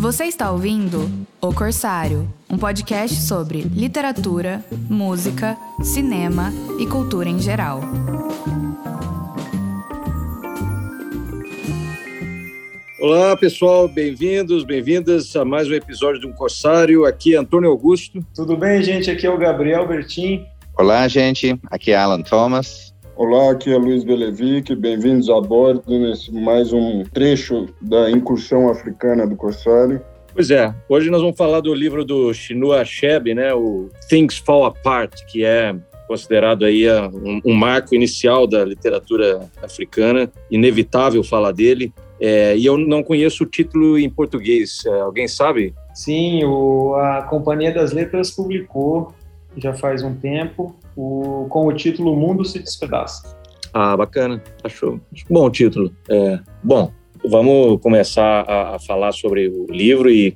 [0.00, 1.10] Você está ouvindo
[1.42, 7.82] O Corsário, um podcast sobre literatura, música, cinema e cultura em geral.
[12.98, 17.04] Olá, pessoal, bem-vindos, bem-vindas a mais um episódio de Um Corsário.
[17.04, 18.24] Aqui é Antônio Augusto.
[18.34, 19.10] Tudo bem, gente?
[19.10, 20.46] Aqui é o Gabriel Bertin.
[20.78, 21.60] Olá, gente.
[21.70, 22.89] Aqui é Alan Thomas.
[23.22, 24.74] Olá, aqui é Luiz Belevic.
[24.74, 30.00] Bem-vindos a bordo nesse mais um trecho da incursão africana do Corsário.
[30.32, 34.64] Pois é, hoje nós vamos falar do livro do Chinua Achebe, né, o Things Fall
[34.64, 35.76] Apart, que é
[36.08, 41.92] considerado aí um, um marco inicial da literatura africana, inevitável falar dele.
[42.18, 44.82] É, e eu não conheço o título em português.
[44.86, 45.74] É, alguém sabe?
[45.92, 49.12] Sim, o, a Companhia das Letras publicou
[49.58, 53.36] já faz um tempo o, com o título Mundo se Despedaça.
[53.72, 54.42] Ah, bacana.
[54.62, 55.00] Achou.
[55.28, 55.94] Bom título.
[56.08, 56.92] É, bom,
[57.24, 60.34] vamos começar a, a, falar sobre o livro e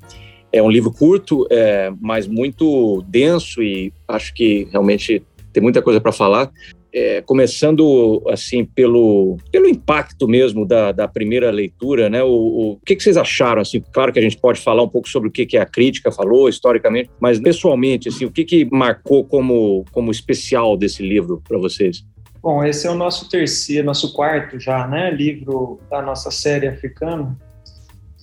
[0.52, 6.00] é um livro curto, é, mas muito denso e acho que realmente tem muita coisa
[6.00, 6.50] para falar
[6.95, 12.23] é, começando assim pelo, pelo impacto mesmo da, da primeira leitura, né?
[12.23, 13.61] O, o, o que, que, vocês acharam?
[13.61, 16.12] Assim, claro que a gente pode falar um pouco sobre o que, que a crítica
[16.12, 21.59] falou historicamente, mas pessoalmente, assim, o que, que marcou como, como especial desse livro para
[21.59, 22.05] vocês?
[22.41, 25.11] Bom, esse é o nosso terceiro, nosso quarto já, né?
[25.11, 27.36] Livro da nossa série africana.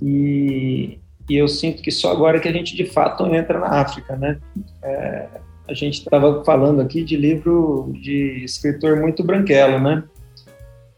[0.01, 0.97] E,
[1.29, 4.39] e eu sinto que só agora que a gente de fato entra na África, né?
[4.81, 5.27] É,
[5.67, 10.03] a gente estava falando aqui de livro de escritor muito branquelo, né?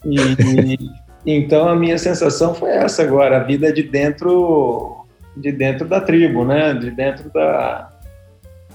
[0.06, 0.80] E, e,
[1.38, 6.46] então a minha sensação foi essa agora, a vida de dentro de dentro da tribo,
[6.46, 6.74] né?
[6.74, 7.90] De dentro da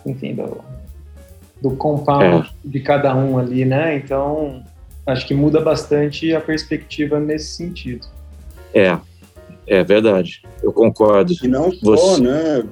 [0.06, 0.58] enfim, do,
[1.60, 2.50] do compound é.
[2.64, 3.96] de cada um ali, né?
[3.96, 4.62] Então,
[5.06, 8.06] acho que muda bastante a perspectiva nesse sentido.
[8.74, 8.96] É,
[9.66, 10.42] é verdade.
[10.62, 11.32] Eu concordo.
[11.42, 12.22] E não só, Você...
[12.22, 12.64] né?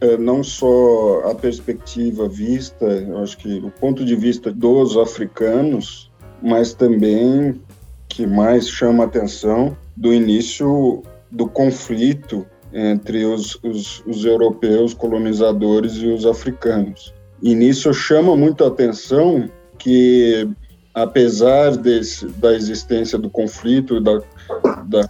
[0.00, 6.10] É, não só a perspectiva vista, eu acho que o ponto de vista dos africanos,
[6.42, 7.60] mas também
[8.08, 15.94] que mais chama a atenção do início do conflito entre os, os, os europeus colonizadores
[15.94, 17.14] e os africanos.
[17.42, 19.48] E nisso chama muito a atenção
[19.78, 20.48] que,
[20.94, 24.20] apesar desse, da existência do conflito, da,
[24.86, 25.08] da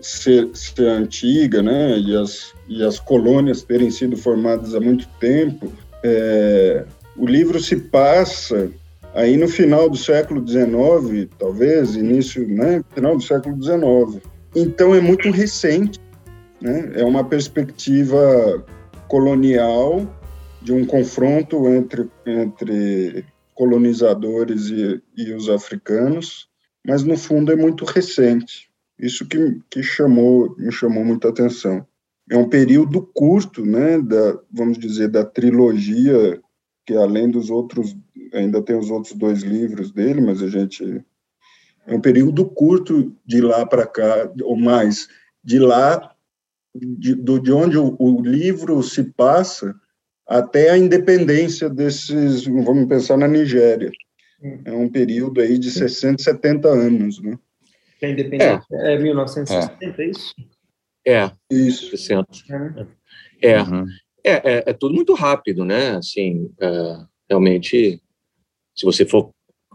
[0.00, 5.72] ser, ser antiga, né, e as, e as colônias terem sido formadas há muito tempo,
[6.02, 6.84] é,
[7.16, 8.70] o livro se passa
[9.14, 14.22] aí no final do século XIX, talvez, início, né, final do século XIX.
[14.54, 15.98] Então é muito recente,
[16.60, 18.64] né, é uma perspectiva
[19.08, 20.06] colonial
[20.62, 26.48] de um confronto entre, entre colonizadores e, e os africanos,
[26.86, 28.67] mas no fundo é muito recente.
[28.98, 31.86] Isso que, que chamou, me chamou muita atenção.
[32.30, 36.40] É um período curto, né, da, vamos dizer, da trilogia,
[36.84, 37.96] que além dos outros,
[38.32, 41.04] ainda tem os outros dois livros dele, mas a gente.
[41.86, 45.08] É um período curto de lá para cá, ou mais,
[45.42, 46.14] de lá,
[46.74, 49.74] de, de onde o, o livro se passa
[50.26, 53.90] até a independência desses, vamos pensar na Nigéria.
[54.42, 54.60] Hum.
[54.66, 57.38] É um período aí de 60, 70 anos, né?
[57.98, 60.34] Que a independência é, é 1960, é isso?
[61.06, 61.90] É, isso.
[61.90, 62.28] 60.
[63.42, 63.50] É.
[63.50, 63.62] É.
[63.62, 63.86] Uhum.
[64.24, 65.96] é, é, é, tudo muito rápido, né?
[65.96, 66.96] Assim, é,
[67.28, 68.00] realmente,
[68.76, 69.30] se você for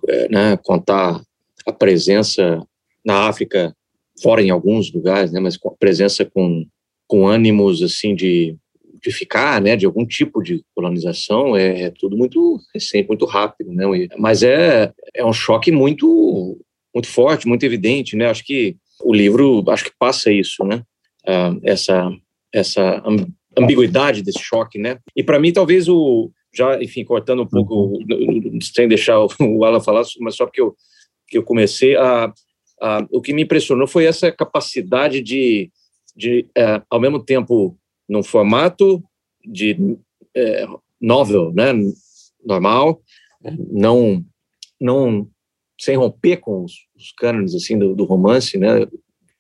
[0.07, 1.21] é, né, contar
[1.65, 2.65] a presença
[3.05, 3.75] na África,
[4.21, 6.65] fora em alguns lugares, né, mas com a presença com,
[7.07, 8.55] com ânimos assim de,
[9.01, 13.71] de ficar, né, de algum tipo de colonização, é, é tudo muito recente, muito rápido,
[13.73, 13.85] né?
[14.17, 16.59] Mas é, é um choque muito
[16.93, 18.27] muito forte, muito evidente, né?
[18.27, 20.83] Acho que o livro, acho que passa isso, né?
[21.25, 22.11] Uh, essa
[22.53, 23.01] essa
[23.57, 24.99] ambiguidade desse choque, né?
[25.15, 27.97] E para mim, talvez o já, enfim, cortando um pouco,
[28.61, 30.75] sem deixar o Alan falar, mas só porque eu
[31.27, 32.31] que eu comecei a,
[32.79, 35.71] a o que me impressionou foi essa capacidade de,
[36.15, 37.75] de é, ao mesmo tempo,
[38.07, 39.03] num formato
[39.43, 39.97] de
[40.35, 40.67] é,
[41.01, 41.73] novel, né?
[42.45, 43.01] Normal,
[43.71, 44.23] não
[44.79, 45.27] não
[45.83, 48.85] sem romper com os, os cânones assim do, do, romance, né,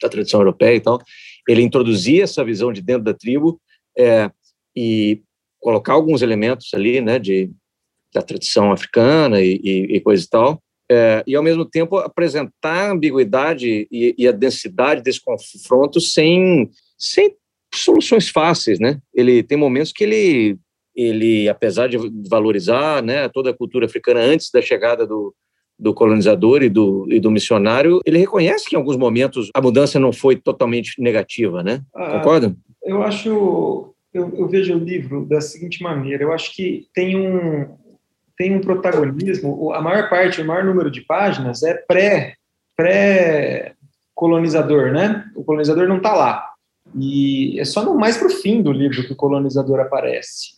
[0.01, 1.01] da tradição europeia e tal,
[1.47, 3.61] ele introduzia essa visão de dentro da tribo
[3.97, 4.29] é,
[4.75, 5.21] e
[5.59, 7.49] colocar alguns elementos ali, né, de
[8.13, 10.61] da tradição africana e, e, e coisa e tal,
[10.91, 16.69] é, e ao mesmo tempo apresentar a ambiguidade e, e, a densidade desse confronto sem
[16.95, 17.35] sem
[17.73, 18.99] soluções fáceis, né?
[19.11, 20.57] Ele tem momentos que ele
[20.95, 21.97] ele apesar de
[22.29, 25.33] valorizar, né, toda a cultura africana antes da chegada do
[25.83, 29.99] do colonizador e do, e do missionário, ele reconhece que em alguns momentos a mudança
[29.99, 31.81] não foi totalmente negativa, né?
[31.93, 32.55] Ah, Concorda?
[32.83, 37.67] eu acho, eu, eu, vejo o livro da seguinte maneira: eu acho que tem um
[38.35, 39.71] tem um protagonismo.
[39.73, 42.35] A maior parte, o maior número de páginas é pré
[42.75, 43.73] pré
[44.15, 45.25] colonizador, né?
[45.35, 46.53] O colonizador não está lá
[46.95, 50.53] e é só no mais para o fim do livro que o colonizador aparece,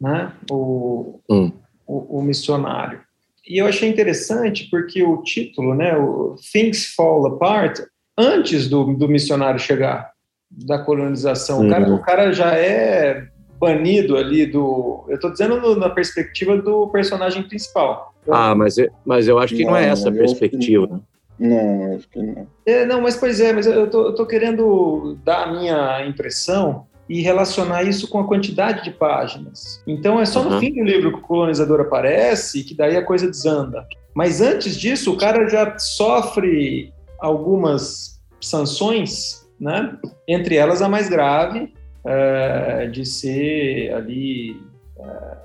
[0.00, 0.32] né?
[0.50, 1.52] O, hum.
[1.86, 3.00] o, o missionário.
[3.46, 7.80] E eu achei interessante porque o título, né, o Things Fall Apart,
[8.18, 10.10] antes do, do missionário chegar
[10.50, 11.60] da colonização.
[11.60, 11.66] Uhum.
[11.66, 13.28] O, cara, o cara já é
[13.58, 15.04] banido ali do.
[15.08, 18.14] Eu estou dizendo no, na perspectiva do personagem principal.
[18.28, 21.00] Ah, mas, mas eu acho que não, não é essa a perspectiva.
[21.38, 22.46] Não, acho que não.
[22.64, 26.86] É, não, mas pois é, mas eu tô, eu tô querendo dar a minha impressão
[27.08, 29.82] e relacionar isso com a quantidade de páginas.
[29.86, 30.60] Então é só no uhum.
[30.60, 33.86] fim do livro que o colonizador aparece que daí a coisa desanda.
[34.14, 39.96] Mas antes disso, o cara já sofre algumas sanções, né?
[40.26, 41.72] Entre elas a mais grave,
[42.04, 44.60] é, de ser ali
[44.98, 45.36] é,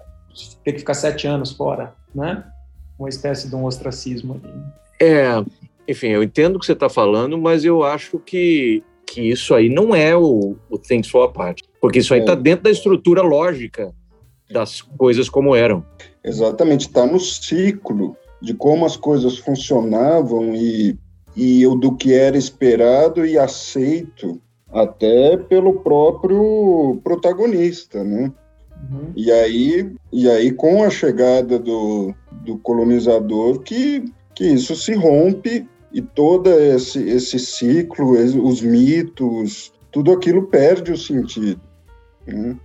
[0.64, 2.44] ter que ficar sete anos fora, né?
[2.98, 4.54] Uma espécie de um ostracismo ali.
[5.00, 5.44] É,
[5.88, 9.68] enfim, eu entendo o que você está falando, mas eu acho que, que isso aí
[9.68, 12.38] não é o, o Things Fall Apart, porque isso aí está é.
[12.38, 13.94] dentro da estrutura lógica
[14.50, 15.86] das coisas como eram.
[16.24, 20.98] Exatamente, está no ciclo de como as coisas funcionavam e,
[21.36, 24.40] e do que era esperado e aceito
[24.72, 28.32] até pelo próprio protagonista, né?
[28.90, 29.12] Uhum.
[29.14, 32.16] E aí, e aí com a chegada do,
[32.46, 40.12] do colonizador que, que isso se rompe e todo esse, esse ciclo, os mitos, tudo
[40.12, 41.62] aquilo perde o sentido.
[42.26, 42.58] Né?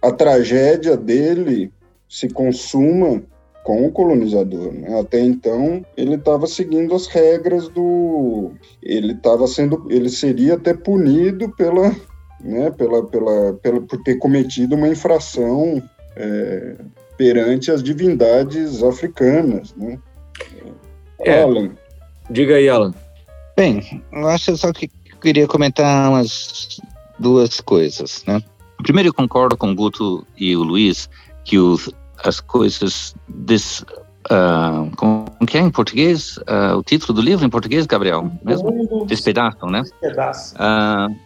[0.00, 1.72] A tragédia dele
[2.08, 3.22] se consuma
[3.64, 4.72] com o colonizador.
[4.72, 4.98] Né?
[5.00, 8.52] Até então, ele estava seguindo as regras do.
[8.82, 9.86] Ele estava sendo.
[9.90, 11.94] Ele seria até punido pela,
[12.40, 15.82] né, pela, pela, pela, por ter cometido uma infração
[16.16, 16.76] é,
[17.16, 19.74] perante as divindades africanas.
[19.76, 19.98] Né?
[21.20, 21.42] É.
[21.42, 21.72] Alan,
[22.30, 22.94] Diga aí, Alan.
[23.56, 24.88] Bem, eu acho só que
[25.20, 26.80] queria comentar umas
[27.18, 28.42] duas coisas, né?
[28.82, 31.10] Primeiro, eu concordo com o Guto e o Luiz
[31.44, 31.90] que os,
[32.22, 36.36] as coisas des, uh, como que é em português?
[36.38, 38.30] Uh, o título do livro em português, Gabriel?
[38.44, 39.04] Mesmo?
[39.06, 39.82] Despedaçam, né?
[39.82, 40.54] Despedaça.
[40.54, 41.16] Uh,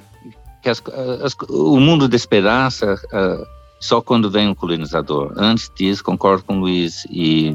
[0.62, 0.82] que as,
[1.22, 3.46] as, o mundo despedaça uh,
[3.80, 5.32] só quando vem um colonizador.
[5.36, 7.50] Antes disso, concordo com o Luiz e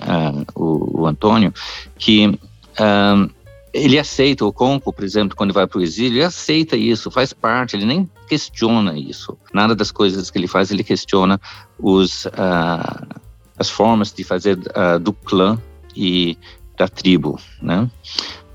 [0.00, 1.52] uh, o, o, Antônio,
[1.98, 2.38] que
[2.80, 3.28] um,
[3.72, 7.32] ele aceita o Conco, por exemplo, quando vai para o exílio, ele aceita isso, faz
[7.32, 9.36] parte, ele nem questiona isso.
[9.52, 11.40] Nada das coisas que ele faz, ele questiona
[11.78, 13.20] os, uh,
[13.58, 15.60] as formas de fazer uh, do clã
[15.94, 16.36] e
[16.76, 17.90] da tribo, né?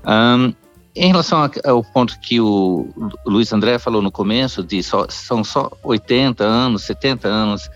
[0.06, 0.52] Um,
[0.96, 2.88] em relação ao ponto que o
[3.26, 7.68] Luiz André falou no começo, de só, são só 80 anos, 70 anos,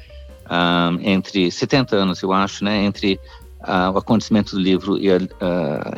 [0.49, 3.19] um, entre 70 anos, eu acho, né, entre
[3.61, 5.19] o acontecimento do livro e a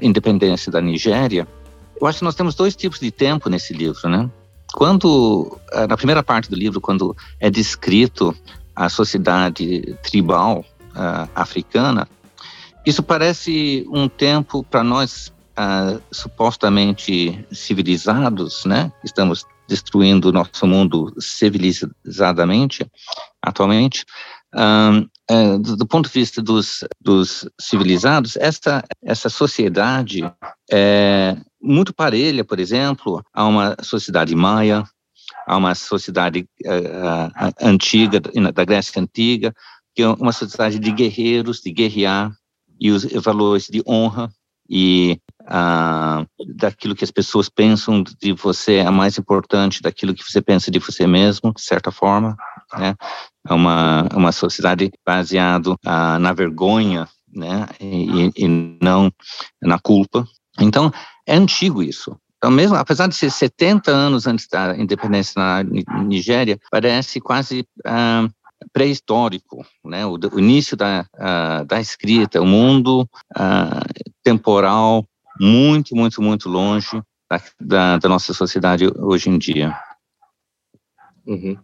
[0.03, 1.47] independência da Nigéria,
[2.01, 4.31] eu acho que nós temos dois tipos de tempo nesse livro, né?
[4.73, 5.59] Quando,
[5.89, 8.35] na primeira parte do livro, quando é descrito
[8.75, 10.65] a sociedade tribal
[11.35, 12.09] africana,
[12.87, 15.33] isso parece um tempo para nós
[16.11, 18.91] supostamente civilizados, né?
[19.05, 22.85] Estamos destruindo o nosso mundo civilizadamente
[23.43, 24.05] atualmente.
[24.55, 25.07] Um,
[25.61, 30.23] do, do, ponto de vista dos, dos civilizados, essa, essa sociedade
[30.71, 34.85] é muito parelha, por exemplo, a uma sociedade maia,
[35.47, 39.55] a uma sociedade uh, antiga, da Grécia Antiga,
[39.95, 42.33] que é uma sociedade de guerreiros, de guerrear,
[42.81, 44.33] e os valores de honra,
[44.69, 50.41] e uh, daquilo que as pessoas pensam de você é mais importante daquilo que você
[50.41, 52.37] pensa de você mesmo, de certa forma,
[52.79, 52.95] né?
[53.49, 57.67] É uma, uma sociedade baseada uh, na vergonha, né?
[57.81, 58.49] E, e,
[58.83, 59.11] não
[59.63, 60.27] na culpa.
[60.59, 60.93] Então,
[61.27, 62.17] é antigo isso.
[62.37, 65.63] Então, mesmo, apesar de ser 70 anos antes da independência na
[66.03, 68.31] Nigéria, parece quase uh,
[68.73, 70.07] pré-histórico, né?
[70.07, 73.03] O, o, início da, uh, da escrita, o mundo
[73.37, 75.05] uh, temporal
[75.41, 79.75] muito, muito, muito longe da, da, da, nossa sociedade hoje em dia.
[81.27, 81.57] Uhum.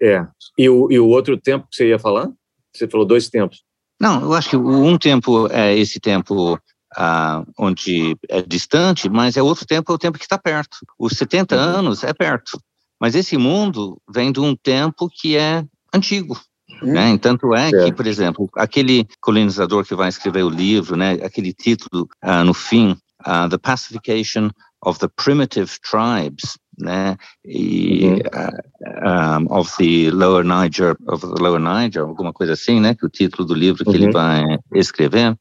[0.00, 0.26] É.
[0.58, 2.28] E o, e o outro tempo que você ia falar?
[2.74, 3.62] Você falou dois tempos.
[4.00, 6.58] Não, eu acho que um tempo é esse tempo
[6.96, 10.78] ah, onde é distante, mas é outro tempo, é o tempo que está perto.
[10.98, 11.62] Os 70 uhum.
[11.62, 12.60] anos é perto.
[13.00, 16.38] Mas esse mundo vem de um tempo que é antigo.
[16.82, 16.92] Hum.
[16.92, 17.18] Né?
[17.18, 21.52] Tanto é, é, que, por exemplo, aquele colonizador que vai escrever o livro, né, aquele
[21.52, 24.50] título uh, no fim, uh, The Pacification
[24.84, 28.16] of the Primitive Tribes, né, e uhum.
[28.16, 33.04] uh, um, of the Lower Niger, of the Lower Niger, alguma coisa assim, né, que
[33.04, 33.96] é o título do livro que uhum.
[33.96, 34.42] ele vai
[34.74, 35.36] escrever,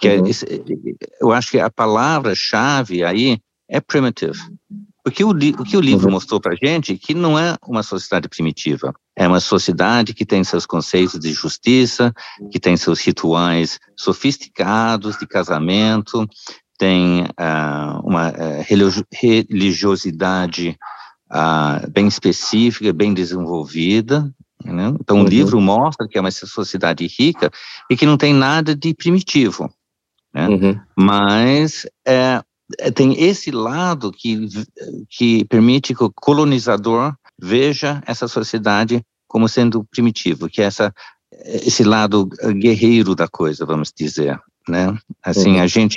[0.00, 0.30] que é uhum.
[1.20, 3.38] eu acho que a palavra-chave aí
[3.68, 4.38] é primitive.
[5.02, 6.12] Porque o, o que o livro uhum.
[6.12, 10.44] mostrou para gente é que não é uma sociedade primitiva, é uma sociedade que tem
[10.44, 12.12] seus conceitos de justiça,
[12.50, 16.28] que tem seus rituais sofisticados de casamento,
[16.80, 18.64] tem uh, uma uh,
[19.12, 20.78] religiosidade
[21.30, 24.32] uh, bem específica, bem desenvolvida.
[24.64, 24.94] Né?
[24.98, 25.24] Então, uhum.
[25.24, 27.50] o livro mostra que é uma sociedade rica
[27.90, 29.70] e que não tem nada de primitivo.
[30.32, 30.48] Né?
[30.48, 30.80] Uhum.
[30.96, 32.42] Mas é,
[32.94, 34.48] tem esse lado que,
[35.10, 40.94] que permite que o colonizador veja essa sociedade como sendo primitivo, que é essa,
[41.44, 44.40] esse lado guerreiro da coisa, vamos dizer.
[44.66, 44.96] Né?
[45.22, 45.62] Assim, uhum.
[45.62, 45.96] a gente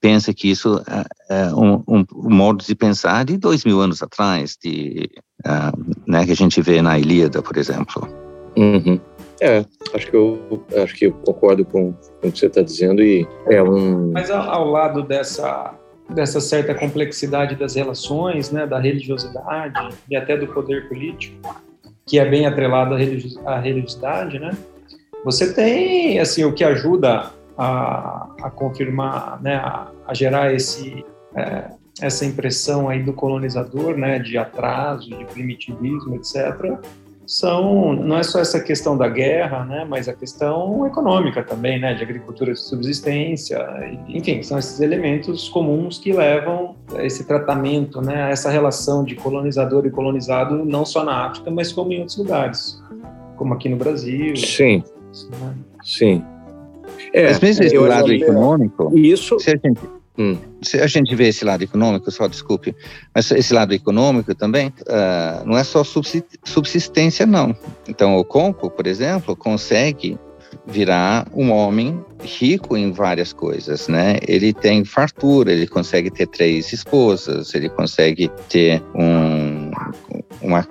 [0.00, 0.82] pensa que isso
[1.28, 5.08] é, é um, um, modo de pensar de dois mil anos atrás, de,
[5.46, 8.08] uh, né, que a gente vê na Ilíada, por exemplo.
[8.56, 8.98] Uhum.
[9.40, 13.02] É, acho que eu acho que eu concordo com, com o que você está dizendo
[13.02, 14.12] e é um.
[14.12, 15.74] Mas ao, ao, lado dessa
[16.08, 21.36] dessa certa complexidade das relações, né, da religiosidade e até do poder político,
[22.06, 24.56] que é bem atrelado à religiosidade, né?
[25.24, 31.70] Você tem assim o que ajuda a, a confirmar, né, a, a gerar esse, é,
[32.00, 36.78] essa impressão aí do colonizador, né, de atraso, de primitivismo, etc.,
[37.26, 41.92] são não é só essa questão da guerra, né, mas a questão econômica também, né,
[41.92, 43.58] de agricultura de subsistência,
[44.06, 49.16] enfim, são esses elementos comuns que levam a esse tratamento, né, a essa relação de
[49.16, 52.80] colonizador e colonizado não só na África, mas como em outros lugares,
[53.36, 54.36] como aqui no Brasil.
[54.36, 54.84] Sim.
[55.40, 55.54] Né?
[55.82, 56.24] Sim.
[57.16, 59.40] É, Mas mesmo esse lado econômico, isso...
[59.40, 59.80] se a gente
[60.18, 60.36] Hum.
[60.62, 62.74] Se a gente vê esse lado econômico, só desculpe,
[63.14, 67.54] mas esse lado econômico também uh, não é só subsistência, não.
[67.86, 70.18] Então, o Conco, por exemplo, consegue
[70.66, 74.16] virar um homem rico em várias coisas, né?
[74.26, 79.70] Ele tem fartura, ele consegue ter três esposas, ele consegue ter um,
[80.40, 80.66] uma,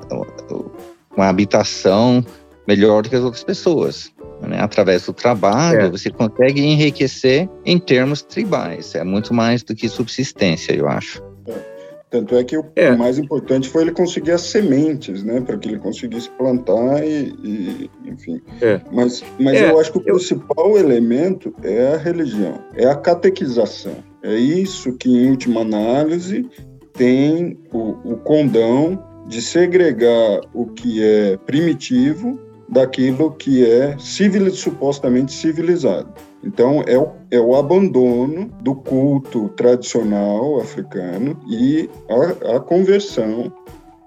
[1.16, 2.26] uma habitação
[2.68, 4.12] melhor do que as outras pessoas.
[4.42, 4.60] Né?
[4.60, 5.90] Através do trabalho, é.
[5.90, 8.96] você consegue enriquecer em termos tribais.
[8.96, 11.24] É muito mais do que subsistência, eu acho.
[11.48, 11.76] É.
[12.10, 12.96] Tanto é que o é.
[12.96, 17.90] mais importante foi ele conseguir as sementes, né, para que ele conseguisse plantar e, e
[18.06, 18.42] enfim.
[18.62, 18.80] É.
[18.92, 19.70] Mas, mas é.
[19.70, 23.98] eu acho que o principal elemento é a religião, é a catequização.
[24.24, 26.50] É isso que, em última análise,
[26.94, 32.40] tem o, o condão de segregar o que é primitivo
[32.76, 36.14] daquilo que é civil, supostamente civilizado.
[36.44, 43.52] Então, é o, é o abandono do culto tradicional africano e a, a conversão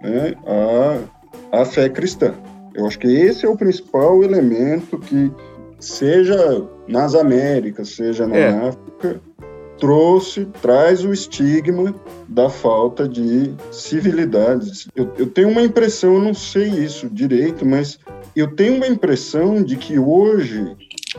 [0.02, 2.34] né, à, à fé cristã.
[2.74, 5.32] Eu acho que esse é o principal elemento que,
[5.80, 8.68] seja nas Américas, seja na é.
[8.68, 9.20] África,
[9.78, 11.94] trouxe, traz o estigma
[12.28, 14.88] da falta de civilidade.
[14.94, 17.98] Eu, eu tenho uma impressão, eu não sei isso direito, mas
[18.34, 20.76] eu tenho uma impressão de que hoje,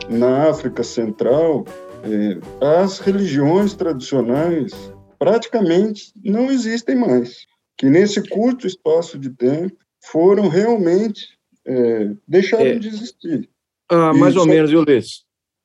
[0.08, 1.64] na África Central,
[2.02, 2.38] é,
[2.80, 4.72] as religiões tradicionais
[5.18, 7.46] praticamente não existem mais.
[7.76, 12.78] Que nesse curto espaço de tempo foram realmente é, deixaram é.
[12.78, 13.48] de existir.
[13.88, 14.50] Ah, mais e ou só...
[14.50, 14.84] menos, viu?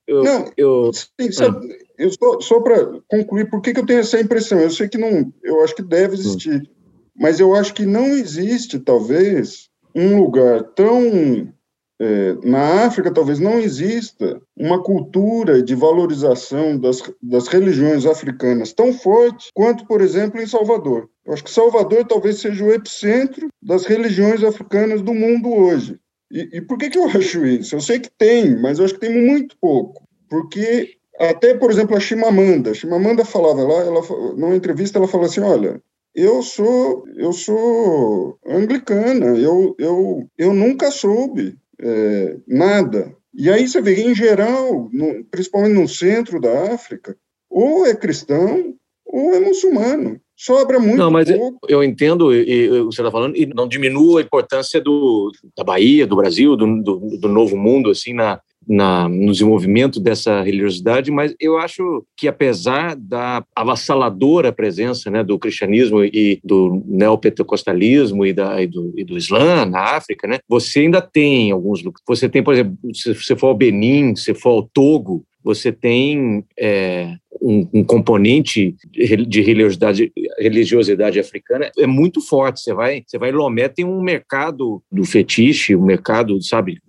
[0.08, 1.86] Eu, não, eu, sim, sabe, ah.
[1.98, 4.60] eu só, só para concluir, por que, que eu tenho essa impressão?
[4.60, 6.92] Eu sei que não, eu acho que deve existir, hum.
[7.16, 11.54] mas eu acho que não existe, talvez, um lugar tão
[12.00, 18.92] é, na África talvez não exista uma cultura de valorização das, das religiões africanas tão
[18.94, 21.10] forte quanto, por exemplo, em Salvador.
[21.26, 25.98] Eu acho que Salvador talvez seja o epicentro das religiões africanas do mundo hoje.
[26.30, 27.76] E, e por que, que eu acho isso?
[27.76, 30.04] Eu sei que tem, mas eu acho que tem muito pouco.
[30.30, 34.02] Porque até, por exemplo, a Chimamanda, a Chimamanda falava lá, ela,
[34.36, 35.82] numa entrevista, ela falou assim, olha,
[36.16, 43.16] eu sou eu sou anglicana, eu, eu, eu nunca soube é, nada.
[43.34, 47.18] E aí você vê, em geral, no, principalmente no centro da África,
[47.50, 48.74] ou é cristão
[49.06, 50.20] ou é muçulmano.
[50.38, 51.60] Sobra muito Não, mas pouco.
[51.70, 55.64] eu entendo e, o que você está falando, e não diminua a importância do, da
[55.64, 61.12] Bahia, do Brasil, do, do, do novo mundo, assim, na, na, no desenvolvimento dessa religiosidade,
[61.12, 68.34] mas eu acho que apesar da avassaladora presença né, do cristianismo e do neopentecostalismo e,
[68.34, 71.84] da, e, do, e do Islã na África, né, você ainda tem alguns...
[72.08, 76.44] Você tem, por exemplo, se você for ao Benin, se for ao Togo, você tem
[76.58, 82.62] é, um, um, componente de religiosidade, religiosidade africana é muito forte.
[82.62, 86.80] Você vai, você vai em Lomé, tem um mercado do fetiche, um mercado, sabe,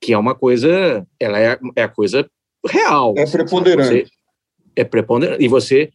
[0.00, 2.28] que é uma coisa, ela é, é a coisa
[2.66, 3.14] real.
[3.16, 3.88] É preponderante.
[3.88, 4.06] Você,
[4.74, 5.44] é preponderante.
[5.44, 5.90] E você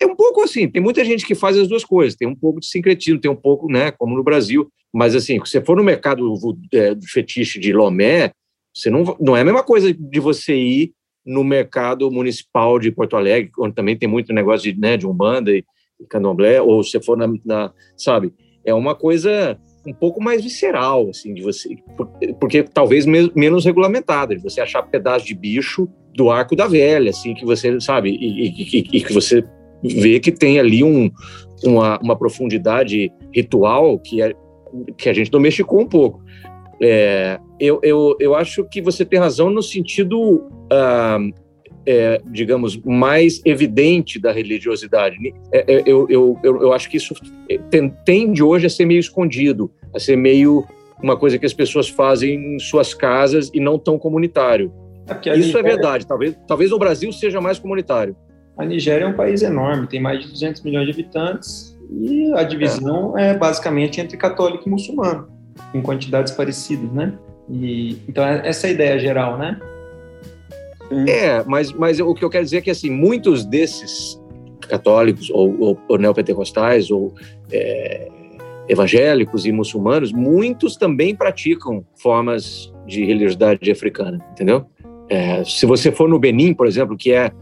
[0.00, 2.60] é um pouco assim, tem muita gente que faz as duas coisas, tem um pouco
[2.60, 5.84] de sincretismo, tem um pouco, né, como no Brasil, mas assim, se você for no
[5.84, 6.34] mercado
[6.72, 8.32] é, do fetiche de Lomé,
[8.74, 10.92] você não, não é a mesma coisa de você ir
[11.26, 15.50] no mercado municipal de Porto Alegre, onde também tem muito negócio de, né, de Umbanda
[15.50, 15.64] e,
[16.00, 18.32] e Candomblé, ou se for na, na, sabe,
[18.64, 19.58] é uma coisa
[19.88, 21.76] um pouco mais visceral, assim, de você,
[22.40, 27.34] porque talvez menos regulamentada, de você achar pedaço de bicho do arco da velha, assim,
[27.34, 29.42] que você, sabe, e, e, e que você
[29.82, 31.10] vê que tem ali um,
[31.64, 34.34] uma, uma profundidade ritual que, é,
[34.96, 36.22] que a gente domesticou um pouco.
[36.80, 41.18] É, eu, eu, eu acho que você tem razão no sentido, ah,
[41.86, 45.16] é, digamos, mais evidente da religiosidade.
[45.52, 47.14] É, é, eu, eu, eu, eu, acho que isso
[48.04, 50.64] tende hoje a ser meio escondido, a ser meio
[51.02, 54.72] uma coisa que as pessoas fazem em suas casas e não tão comunitário.
[55.24, 56.06] É isso é verdade.
[56.06, 58.16] Talvez, talvez no Brasil seja mais comunitário.
[58.56, 62.42] A Nigéria é um país enorme, tem mais de 200 milhões de habitantes e a
[62.42, 65.28] divisão é, é basicamente entre católico e muçulmano,
[65.72, 67.14] em quantidades parecidas, né?
[67.48, 69.58] E, então, é essa é a ideia geral, né?
[71.06, 74.20] É, mas, mas o que eu quero dizer é que, assim, muitos desses
[74.68, 77.14] católicos ou, ou, ou neopentecostais ou
[77.50, 78.08] é,
[78.68, 84.66] evangélicos e muçulmanos, muitos também praticam formas de religiosidade africana, entendeu?
[85.08, 87.32] É, se você for no Benin, por exemplo, que é,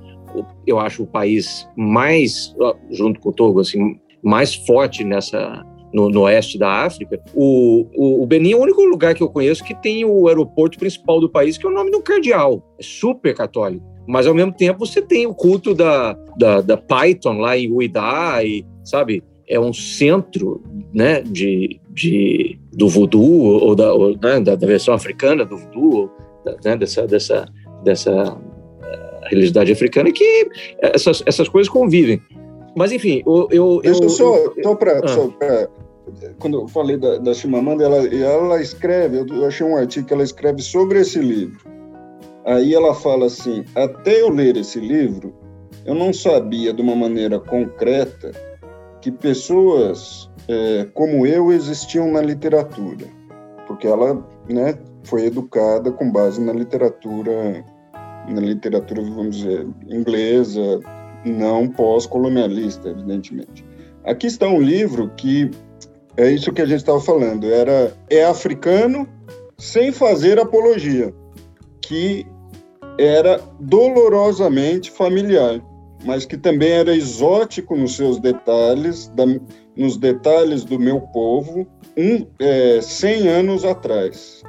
[0.66, 2.54] eu acho, o país mais,
[2.90, 8.23] junto com o Togo, assim, mais forte nessa no, no, oeste da África, o, o,
[8.23, 11.30] o, Benin é o único lugar que eu conheço que tem o aeroporto principal do
[11.30, 12.62] país, que é o nome do cardeal.
[12.78, 13.85] É super católico.
[14.06, 18.45] Mas, ao mesmo tempo, você tem o culto da, da, da Python lá em Uidá,
[18.45, 19.25] e, sabe?
[19.49, 20.62] É um centro
[20.93, 26.11] né, de, de, do voodoo, ou, da, ou, né, da, da, versão africana do voodoo,
[26.65, 27.47] né, dessa, dessa,
[27.85, 30.49] dessa uh, religiosidade africana, que
[30.80, 32.21] essas, essas coisas convivem.
[32.76, 33.49] Mas, enfim, eu.
[33.50, 34.99] eu, eu, eu só, eu, para.
[34.99, 35.69] Ah.
[36.39, 40.23] Quando eu falei da, da Chimamanda, ela, ela escreve, eu achei um artigo que ela
[40.23, 41.59] escreve sobre esse livro.
[42.45, 45.35] Aí ela fala assim: até eu ler esse livro,
[45.85, 48.30] eu não sabia de uma maneira concreta
[49.06, 53.06] que pessoas é, como eu existiam na literatura,
[53.64, 57.64] porque ela né, foi educada com base na literatura,
[58.28, 60.80] na literatura, vamos dizer, inglesa,
[61.25, 63.64] não pós-colonialista, evidentemente.
[64.04, 65.52] Aqui está um livro que
[66.16, 69.08] é isso que a gente estava falando, era é africano
[69.56, 71.14] sem fazer apologia,
[71.80, 72.26] que
[72.99, 75.60] era dolorosamente familiar,
[76.04, 79.25] mas que também era exótico nos seus detalhes, da,
[79.76, 84.43] nos detalhes do meu povo, um, é, 100 anos atrás.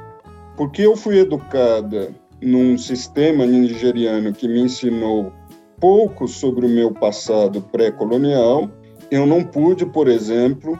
[0.56, 5.32] Porque eu fui educada num sistema nigeriano que me ensinou
[5.80, 8.70] pouco sobre o meu passado pré-colonial,
[9.10, 10.78] eu não pude, por exemplo,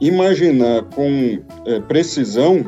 [0.00, 2.64] imaginar com é, precisão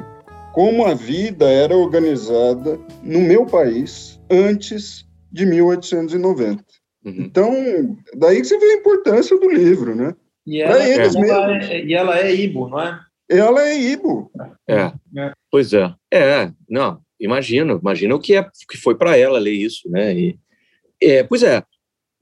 [0.53, 6.63] como a vida era organizada no meu país antes de 1890.
[7.05, 7.15] Uhum.
[7.19, 10.15] Então, daí que você vê a importância do livro, né?
[10.47, 13.01] E ela, eles ela é, e ela é Ibo, não é?
[13.29, 14.31] Ela é Ibo.
[14.69, 14.93] É.
[15.17, 15.33] é.
[15.51, 15.93] Pois é.
[16.13, 20.15] É, não, imagino, imagina o que, é, que foi para ela ler isso, né?
[20.15, 20.39] E,
[21.01, 21.63] é, pois é,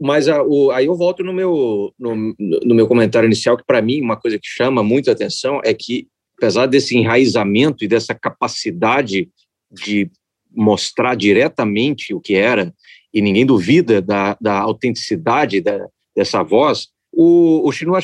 [0.01, 3.83] mas a, o, aí eu volto no meu, no, no meu comentário inicial, que para
[3.83, 9.29] mim uma coisa que chama muito atenção é que, apesar desse enraizamento e dessa capacidade
[9.71, 10.11] de
[10.51, 12.73] mostrar diretamente o que era,
[13.13, 17.99] e ninguém duvida da, da autenticidade da, dessa voz, o, o Chinua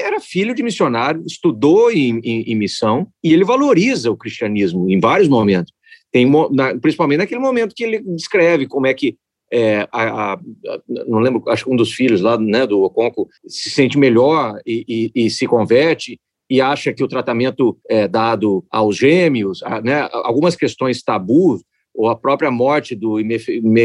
[0.00, 5.00] era filho de missionário, estudou em, em, em, missão, e ele valoriza o cristianismo em
[5.00, 5.72] vários momentos.
[6.12, 9.16] Tem, na, principalmente naquele momento que ele descreve como é que
[9.52, 10.40] é, a, a,
[10.88, 15.12] não lembro, acho que um dos filhos lá né, do Oconco se sente melhor e,
[15.14, 20.08] e, e se converte e acha que o tratamento é dado aos gêmeos, a, né,
[20.10, 21.62] algumas questões tabus,
[21.94, 23.16] ou a própria morte do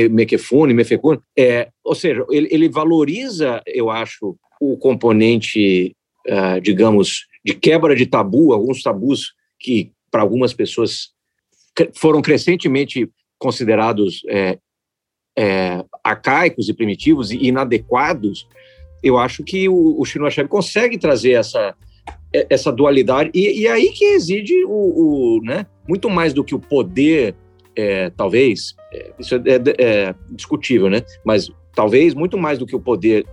[0.09, 5.95] Mekefune, Mefecune, é, ou seja, ele, ele, valoriza, eu acho, o componente,
[6.27, 11.09] uh, digamos, de quebra de tabu, alguns tabus que, para algumas pessoas,
[11.93, 14.57] foram crescentemente considerados é,
[15.37, 18.47] é, arcaicos e primitivos e inadequados,
[19.03, 21.75] eu acho que o, o Achebe consegue trazer essa,
[22.33, 24.71] é, essa dualidade, e, e aí que reside o,
[25.37, 27.35] o, né, muito mais do que o poder,
[27.77, 31.03] é, talvez, é, isso é, é, é, discutível, né?
[31.23, 33.23] Mas talvez muito mais do que o poder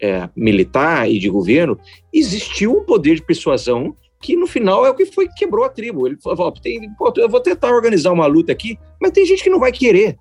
[0.00, 1.76] é, militar e de governo,
[2.12, 6.06] existiu um poder de persuasão que no final é o que foi quebrou a tribo.
[6.06, 9.50] Ele falou: tem, pô, eu vou tentar organizar uma luta aqui, mas tem gente que
[9.50, 10.16] não vai querer.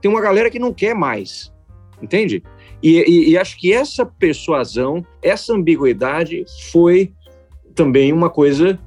[0.00, 1.52] Tem uma galera que não quer mais,
[2.02, 2.42] entende?
[2.82, 7.12] E, e, e acho que essa persuasão, essa ambiguidade foi
[7.74, 8.78] também uma coisa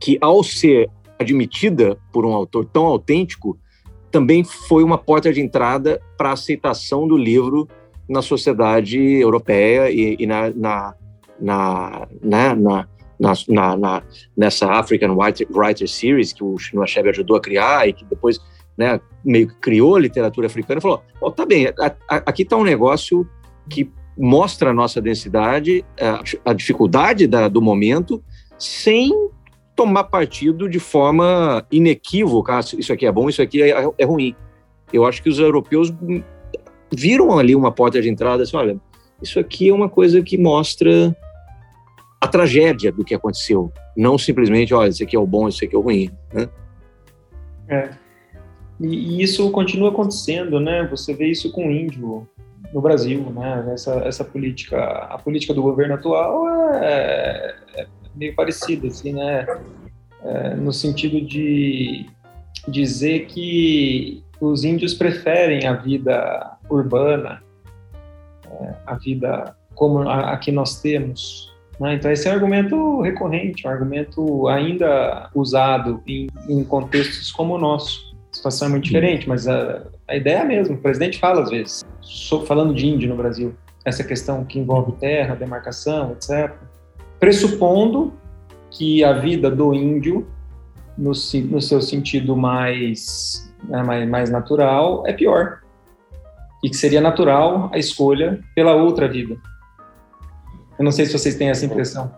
[0.00, 3.58] que, ao ser admitida por um autor tão autêntico,
[4.10, 7.68] também foi uma porta de entrada para a aceitação do livro
[8.08, 10.94] na sociedade europeia e, e na, na,
[11.40, 12.86] na, né, na,
[13.48, 14.02] na, na,
[14.36, 18.38] nessa African Writer, Writer Series que o Chinua Achebe ajudou a criar e que depois
[18.76, 22.56] né, meio que criou a literatura africana, falou: oh, tá bem, a, a, aqui está
[22.56, 23.28] um negócio
[23.68, 28.22] que mostra a nossa densidade, a, a dificuldade da, do momento,
[28.58, 29.12] sem
[29.74, 32.58] tomar partido de forma inequívoca.
[32.58, 34.34] Ah, isso aqui é bom, isso aqui é, é ruim.
[34.92, 35.92] Eu acho que os europeus
[36.92, 38.76] viram ali uma porta de entrada, assim, olha,
[39.20, 41.16] isso aqui é uma coisa que mostra
[42.20, 45.74] a tragédia do que aconteceu, não simplesmente, olha, isso aqui é o bom, isso aqui
[45.74, 46.48] é o ruim, né?
[47.68, 47.90] É.
[48.80, 50.86] E, isso continua acontecendo, né?
[50.90, 52.26] Você vê isso com o índio
[52.72, 53.70] no Brasil, né?
[53.72, 59.46] Essa, essa política, a política do governo atual é, é meio parecida, assim, né?
[60.22, 62.06] É, no sentido de
[62.68, 67.42] dizer que os índios preferem a vida urbana,
[68.50, 71.94] é, a vida como a, a que nós temos, né?
[71.94, 77.58] Então, esse é um argumento recorrente, um argumento ainda usado em, em contextos como o
[77.58, 80.74] nosso situação é muito diferente, mas a, a ideia é a mesma.
[80.74, 81.84] O presidente fala às vezes,
[82.46, 86.52] falando de índio no Brasil, essa questão que envolve terra, demarcação, etc.
[87.24, 88.12] Pressupondo
[88.70, 90.26] que a vida do índio,
[90.94, 91.12] no,
[91.48, 95.60] no seu sentido mais, né, mais, mais natural, é pior.
[96.62, 99.38] E que seria natural a escolha pela outra vida.
[100.78, 102.14] Eu não sei se vocês têm essa impressão.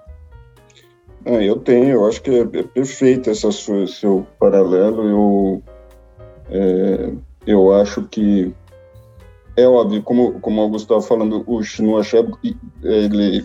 [1.25, 3.53] Ah, eu tenho, eu acho que é, é perfeito esse
[3.87, 5.09] seu paralelo.
[5.09, 5.63] Eu
[6.51, 7.13] é,
[7.47, 8.53] eu acho que
[9.57, 12.03] é óbvio, como, como o Gustavo falando, o Chinua
[12.83, 13.45] ele,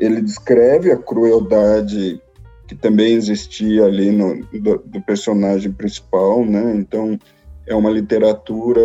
[0.00, 2.20] ele descreve a crueldade
[2.66, 6.74] que também existia ali no, do, do, personagem principal, né?
[6.76, 7.18] Então,
[7.66, 8.80] é uma literatura,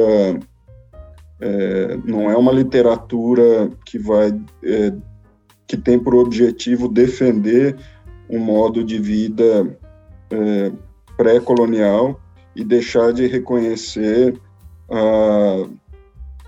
[1.39, 4.29] é, não é uma literatura que vai,
[4.63, 4.93] é,
[5.67, 7.75] que tem por objetivo defender
[8.29, 9.77] um modo de vida
[10.31, 10.71] é,
[11.15, 12.19] pré-colonial,
[12.55, 14.39] e deixar de reconhecer
[14.89, 15.67] ah,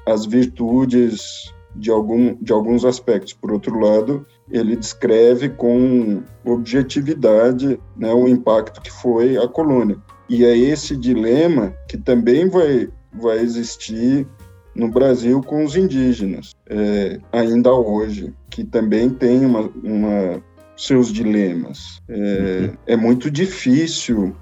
[0.06, 3.34] as virtudes de, algum, de alguns aspectos.
[3.34, 9.98] Por outro lado, ele descreve com objetividade né, o impacto que foi a colônia.
[10.30, 14.28] E é esse dilema que também vai, vai existir
[14.76, 20.44] no Brasil com os indígenas, é, ainda hoje, que também tem uma, uma
[20.76, 22.00] seus dilemas.
[22.08, 22.78] É, uhum.
[22.86, 24.36] é muito difícil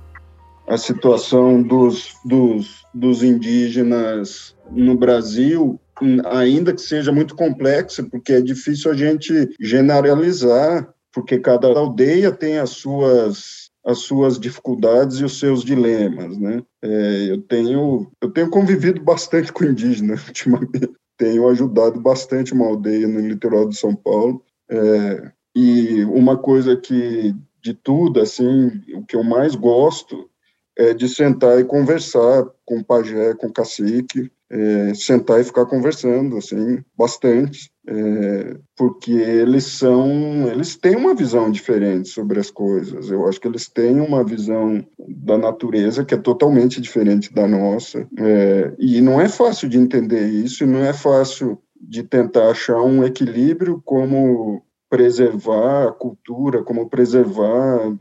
[0.67, 5.79] a situação dos, dos, dos indígenas no Brasil,
[6.25, 12.57] ainda que seja muito complexa, porque é difícil a gente generalizar, porque cada aldeia tem
[12.57, 16.63] as suas as suas dificuldades e os seus dilemas, né?
[16.81, 23.07] É, eu tenho eu tenho convivido bastante com indígenas ultimamente, tenho ajudado bastante uma aldeia
[23.07, 29.15] no litoral de São Paulo é, e uma coisa que de tudo assim o que
[29.15, 30.29] eu mais gosto
[30.77, 35.65] é de sentar e conversar com o pajé, com o cacique, é, sentar e ficar
[35.65, 43.09] conversando, assim, bastante, é, porque eles são, eles têm uma visão diferente sobre as coisas.
[43.09, 48.07] Eu acho que eles têm uma visão da natureza que é totalmente diferente da nossa,
[48.19, 53.03] é, e não é fácil de entender isso, não é fácil de tentar achar um
[53.03, 57.97] equilíbrio como preservar a cultura, como preservar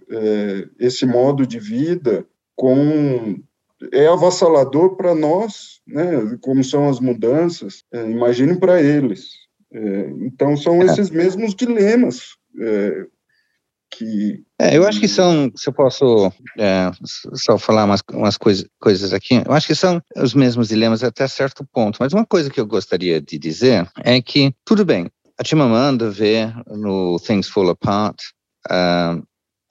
[0.78, 3.36] esse modo de vida com
[3.92, 6.36] é avassalador para nós, né?
[6.40, 9.30] Como são as mudanças, é, imagine para eles.
[9.72, 10.86] É, então são é.
[10.86, 13.06] esses mesmos dilemas é,
[13.90, 14.42] que.
[14.58, 16.90] É, eu acho que são, se eu posso é,
[17.34, 21.26] só falar umas, umas coisa, coisas aqui, eu acho que são os mesmos dilemas até
[21.26, 21.98] certo ponto.
[22.00, 25.10] Mas uma coisa que eu gostaria de dizer é que tudo bem.
[25.38, 28.20] A Chimamanda vê no Things Fall Apart
[28.70, 29.20] uh,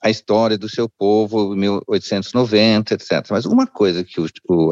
[0.04, 3.26] a história do seu povo, 1890, etc.
[3.30, 4.70] Mas uma coisa que o, o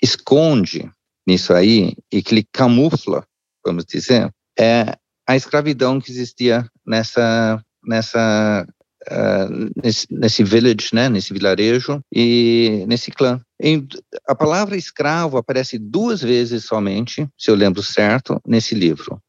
[0.00, 0.88] esconde
[1.26, 3.26] nisso aí e que ele camufla,
[3.66, 8.64] vamos dizer, é a escravidão que existia nessa nessa
[9.10, 13.40] uh, nesse, nesse village, né, nesse vilarejo e nesse clã.
[13.60, 13.88] Em,
[14.28, 19.20] a palavra escravo aparece duas vezes somente, se eu lembro certo, nesse livro.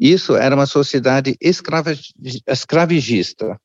[0.00, 3.58] Isso era uma sociedade escravagista.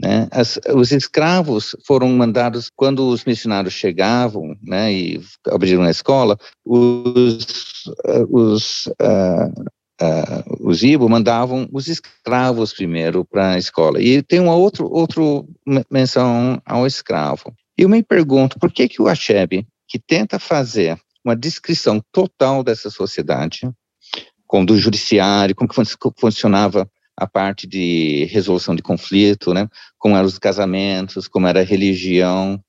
[0.00, 0.28] Né?
[0.30, 6.38] As, os escravos foram mandados quando os missionários chegavam, né, e abriram a escola.
[6.64, 9.64] Os, uh, os uh,
[10.00, 14.00] uh, os Ibo mandavam os escravos primeiro para a escola.
[14.00, 15.48] E tem uma outra outro
[15.90, 17.52] menção ao escravo.
[17.76, 22.62] E eu me pergunto, por que que o Achebe, que tenta fazer uma descrição total
[22.62, 23.70] dessa sociedade,
[24.46, 25.76] como do judiciário, como que
[26.18, 29.68] funcionava a parte de resolução de conflito, né?
[29.98, 32.62] Como eram os casamentos, como era a religião.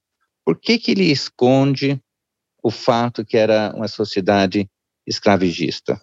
[0.43, 2.01] Por que que ele esconde
[2.63, 4.67] o fato que era uma sociedade
[5.05, 6.01] escravagista?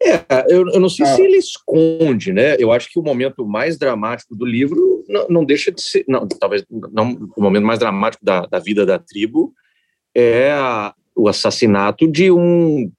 [0.00, 1.16] É, eu, eu não sei ah.
[1.16, 2.56] se ele esconde, né?
[2.56, 6.26] Eu acho que o momento mais dramático do livro não, não deixa de ser, não,
[6.28, 9.52] talvez não o momento mais dramático da, da vida da tribo
[10.14, 12.92] é a, o assassinato de um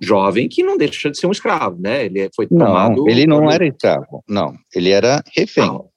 [0.00, 2.06] jovem que não deixa de ser um escravo, né?
[2.06, 2.96] Ele foi tomado.
[2.96, 3.52] Não, ele não por...
[3.52, 4.54] era escravo, não.
[4.74, 5.66] Ele era refém.
[5.66, 5.88] Não.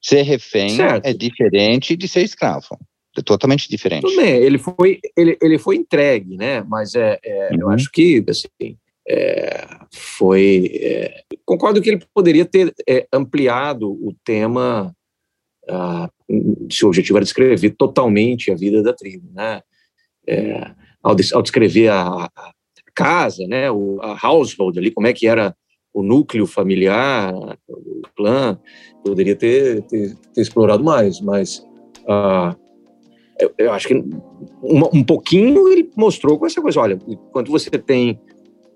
[0.00, 1.06] Ser refém certo.
[1.06, 2.78] é diferente de ser escravo.
[3.16, 4.02] É totalmente diferente.
[4.02, 6.62] Tudo bem, ele foi, ele, ele foi entregue, né?
[6.68, 7.60] Mas é, é uhum.
[7.60, 8.76] eu acho que assim,
[9.08, 10.70] é, foi.
[10.74, 14.94] É, concordo que ele poderia ter é, ampliado o tema,
[15.68, 16.10] ah,
[16.70, 19.62] se o objetivo era descrever totalmente a vida da tribo, né?
[20.26, 20.70] É,
[21.02, 22.52] ao, ao, descrever a, a,
[22.94, 25.54] casa, né, o, a household ali, como é que era
[25.92, 27.32] o núcleo familiar,
[27.68, 28.58] o clã,
[29.04, 31.64] poderia ter, ter, ter explorado mais, mas
[32.08, 32.56] ah,
[33.38, 36.98] eu, eu, acho que um, um pouquinho ele mostrou com essa coisa, olha,
[37.32, 38.20] quando você tem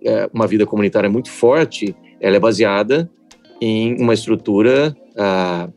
[0.04, 3.10] é, uma vida comunitária muito forte, ela é baseada
[3.60, 5.68] em uma estrutura ah,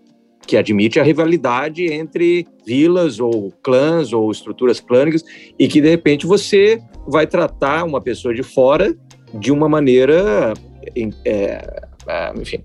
[0.51, 5.23] que admite a rivalidade entre vilas ou clãs ou estruturas clânicas
[5.57, 8.93] e que de repente você vai tratar uma pessoa de fora
[9.33, 10.53] de uma maneira
[10.93, 12.61] é, é enfim,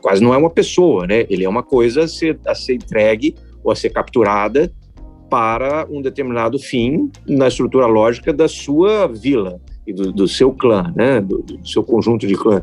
[0.00, 1.24] quase não é uma pessoa, né?
[1.30, 4.68] Ele é uma coisa a ser, a ser entregue ou a ser capturada
[5.30, 10.92] para um determinado fim na estrutura lógica da sua vila e do, do seu clã,
[10.96, 12.60] né, do, do, seu conjunto de clã.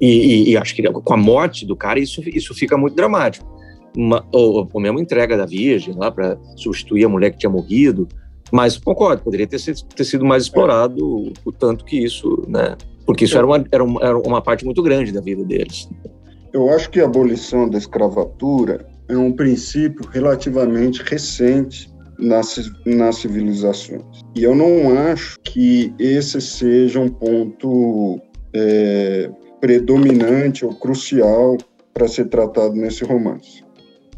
[0.00, 3.53] E, e, e, acho que com a morte do cara isso, isso fica muito dramático.
[3.96, 8.08] Uma, ou, ou mesmo entrega da Virgem lá para substituir a mulher que tinha morrido.
[8.52, 12.76] Mas concordo, poderia ter, ter sido mais explorado o, o tanto que isso, né?
[13.06, 15.88] Porque isso era uma, era, uma, era uma parte muito grande da vida deles.
[16.52, 24.02] Eu acho que a abolição da escravatura é um princípio relativamente recente nas, nas civilizações.
[24.34, 28.20] E eu não acho que esse seja um ponto
[28.54, 29.30] é,
[29.60, 31.56] predominante ou crucial
[31.92, 33.63] para ser tratado nesse romance.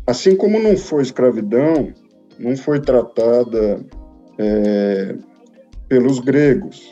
[0.06, 1.92] Assim como não foi escravidão,
[2.38, 3.80] não foi tratada
[4.38, 5.16] é,
[5.88, 6.82] pelos gregos,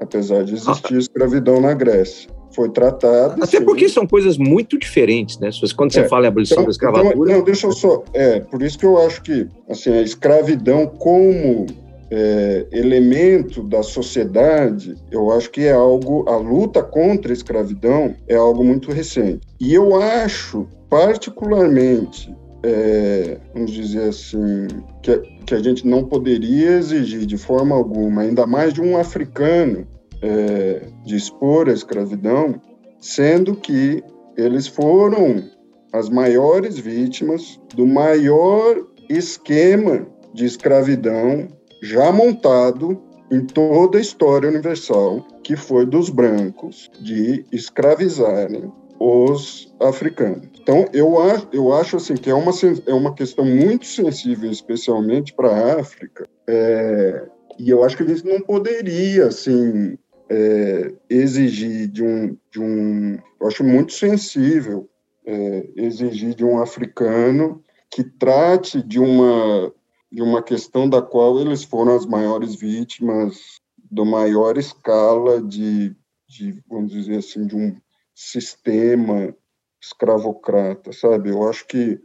[0.00, 3.42] apesar de existir escravidão na Grécia foi tratado.
[3.42, 3.64] Até sim.
[3.64, 5.50] porque são coisas muito diferentes, né?
[5.76, 7.12] Quando você é, fala em abolição então, da escravatura.
[7.12, 8.04] Então, não, deixa eu só.
[8.14, 11.66] É, por isso que eu acho que assim, a escravidão como
[12.10, 16.24] é, elemento da sociedade, eu acho que é algo.
[16.28, 19.40] A luta contra a escravidão é algo muito recente.
[19.60, 22.32] E eu acho, particularmente,
[22.64, 24.68] é, vamos dizer assim,
[25.02, 29.86] que, que a gente não poderia exigir de forma alguma, ainda mais de um africano,
[30.22, 32.58] é, de expor a escravidão,
[32.98, 34.02] sendo que
[34.34, 35.44] eles foram
[35.92, 41.46] as maiores vítimas do maior esquema de escravidão
[41.82, 42.98] já montado
[43.30, 48.72] em toda a história universal, que foi dos brancos de escravizarem
[49.04, 50.48] os africanos.
[50.58, 52.52] Então, eu acho, eu acho assim que é uma,
[52.86, 58.06] é uma questão muito sensível, especialmente para a África, é, e eu acho que a
[58.06, 59.98] gente não poderia, assim,
[60.30, 64.88] é, exigir de um, de um, eu acho muito sensível
[65.26, 69.72] é, exigir de um africano que trate de uma
[70.10, 73.58] de uma questão da qual eles foram as maiores vítimas
[73.90, 75.94] do maior escala de,
[76.28, 77.76] de vamos dizer assim de um
[78.14, 79.34] sistema
[79.82, 81.30] escravocrata, sabe?
[81.30, 82.00] Eu acho que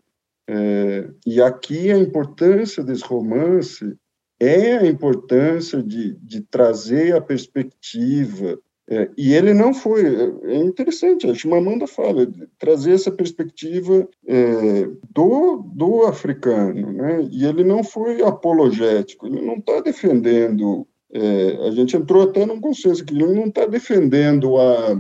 [0.52, 3.96] é, e aqui a importância desse romance
[4.40, 8.58] é a importância de, de trazer a perspectiva.
[8.90, 10.04] É, e ele não foi.
[10.04, 17.28] É, é interessante, a Chimamanda fala, trazer essa perspectiva é, do, do africano, né?
[17.32, 20.88] e ele não foi apologético, ele não está defendendo.
[21.14, 25.00] É, a gente entrou até num consenso que ele não está defendendo a,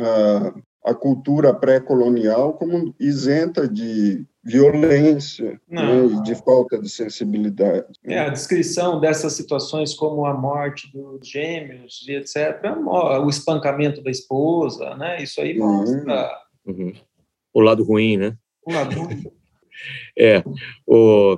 [0.00, 0.54] a,
[0.90, 7.86] a cultura pré-colonial como isenta de violência né, e de falta de sensibilidade.
[8.04, 12.62] É, a descrição dessas situações como a morte dos gêmeos e etc.,
[13.22, 15.22] o espancamento da esposa, né?
[15.22, 16.30] Isso aí mostra...
[16.64, 16.92] Uhum.
[17.52, 18.36] O lado ruim, né?
[18.64, 19.24] O lado ruim.
[20.18, 20.42] é,
[20.86, 21.36] o...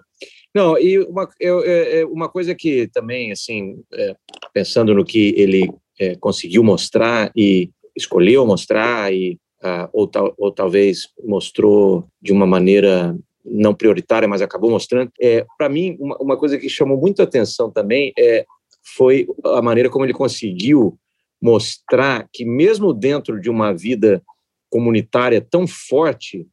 [0.54, 4.14] Não, e uma, eu, é, é, uma coisa que também, assim, é,
[4.52, 10.52] pensando no que ele é, conseguiu mostrar e escolheu mostrar e uh, ou, tal, ou
[10.52, 15.10] talvez mostrou de uma maneira não prioritária, mas acabou mostrando.
[15.20, 18.44] É, Para mim, uma, uma, coisa que chamou muito atenção também é,
[18.82, 20.98] foi a maneira como ele conseguiu
[21.40, 24.22] mostrar que, mesmo dentro de uma vida
[24.68, 26.46] comunitária tão forte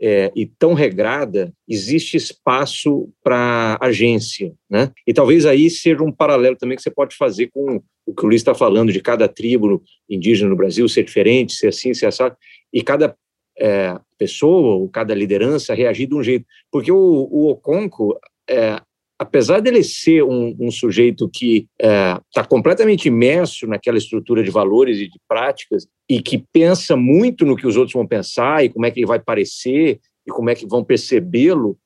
[0.00, 4.52] é, e tão regrada, existe espaço para agência.
[4.68, 4.90] Né?
[5.06, 8.28] E talvez aí seja um paralelo também que você pode fazer com o que o
[8.28, 12.36] Luiz está falando de cada tribo indígena no Brasil ser diferente, ser assim, ser assado,
[12.72, 13.16] e cada
[13.58, 16.44] é, pessoa ou cada liderança reagir de um jeito.
[16.70, 18.80] Porque o, o Oconco, é,
[19.18, 24.98] apesar dele ser um, um sujeito que está é, completamente imerso naquela estrutura de valores
[24.98, 28.86] e de práticas e que pensa muito no que os outros vão pensar e como
[28.86, 31.78] é que ele vai parecer e como é que vão percebê-lo,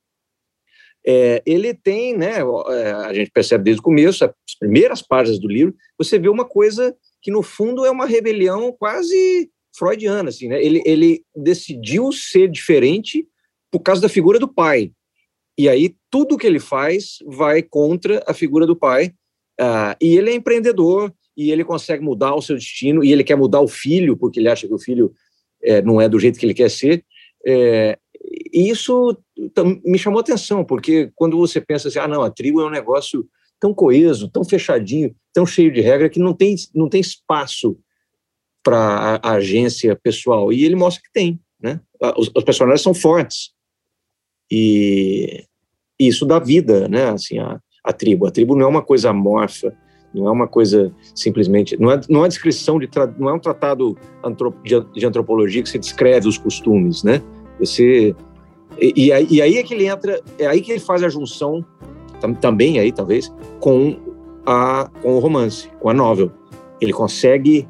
[1.06, 5.48] é, ele tem, né, é, a gente percebe desde o começo, as primeiras páginas do
[5.48, 10.62] livro, você vê uma coisa que no fundo é uma rebelião quase freudiana, assim, né?
[10.62, 13.26] Ele, ele decidiu ser diferente
[13.70, 14.92] por causa da figura do pai.
[15.58, 19.12] E aí tudo que ele faz vai contra a figura do pai.
[19.60, 23.36] Uh, e ele é empreendedor e ele consegue mudar o seu destino e ele quer
[23.36, 25.12] mudar o filho porque ele acha que o filho
[25.60, 27.04] é, não é do jeito que ele quer ser.
[27.44, 27.98] É,
[28.52, 29.16] e isso
[29.84, 33.28] me chamou atenção, porque quando você pensa assim, ah, não, a tribo é um negócio
[33.60, 37.78] tão coeso, tão fechadinho, tão cheio de regra, que não tem, não tem espaço
[38.62, 40.52] para a agência pessoal.
[40.52, 41.80] E ele mostra que tem, né?
[42.16, 43.50] Os, os personagens são fortes.
[44.50, 45.44] E,
[45.98, 47.10] isso dá vida, né?
[47.10, 48.26] Assim, a, a tribo.
[48.26, 49.72] A tribo não é uma coisa amorfa,
[50.14, 53.96] não é uma coisa simplesmente, não é, não é descrição de, não é um tratado
[54.94, 57.22] de, antropologia que você descreve os costumes, né?
[57.58, 58.14] Você
[58.80, 61.64] e, e, aí, é que ele entra, é aí que ele faz a junção
[62.20, 63.96] tam, também aí talvez com
[64.46, 66.30] a com o romance, com a novel.
[66.80, 67.68] Ele consegue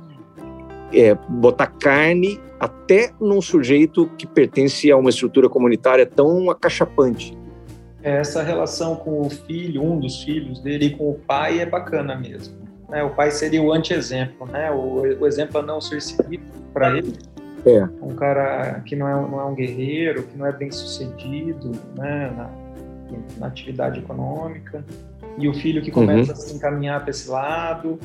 [0.93, 7.38] é, botar carne até num sujeito que pertence a uma estrutura comunitária tão acachapante.
[8.09, 12.17] Essa relação com o filho, um dos filhos dele, e com o pai é bacana
[12.17, 12.57] mesmo.
[12.89, 13.03] Né?
[13.03, 14.71] O pai seria o anti-exemplo, né?
[14.71, 17.13] O, o exemplo a não ser seguido para ele.
[17.67, 17.83] É.
[18.01, 22.33] Um cara que não é, não é um guerreiro, que não é bem sucedido né?
[22.37, 22.51] na,
[23.39, 24.85] na atividade econômica.
[25.37, 26.39] E o filho que começa uhum.
[26.39, 27.99] a se encaminhar para esse lado,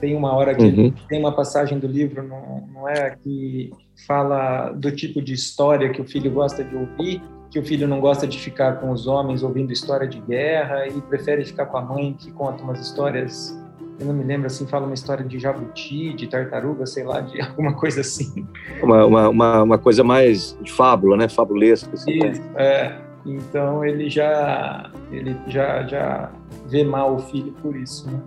[0.00, 0.92] tem uma hora que uhum.
[1.08, 3.70] tem uma passagem do livro, não, não é que
[4.06, 8.00] fala do tipo de história que o filho gosta de ouvir, que o filho não
[8.00, 11.82] gosta de ficar com os homens ouvindo história de guerra e prefere ficar com a
[11.82, 13.54] mãe que conta umas histórias
[14.00, 17.40] eu não me lembro assim, fala uma história de jabuti, de tartaruga, sei lá, de
[17.44, 18.46] alguma coisa assim.
[18.82, 21.28] Uma, uma, uma, uma coisa mais de fábula, né?
[21.28, 21.88] Fabulesca.
[21.92, 22.98] Assim, Isso, é.
[23.24, 26.32] Então ele já, ele já, já
[26.66, 28.20] vê mal o filho por isso, né?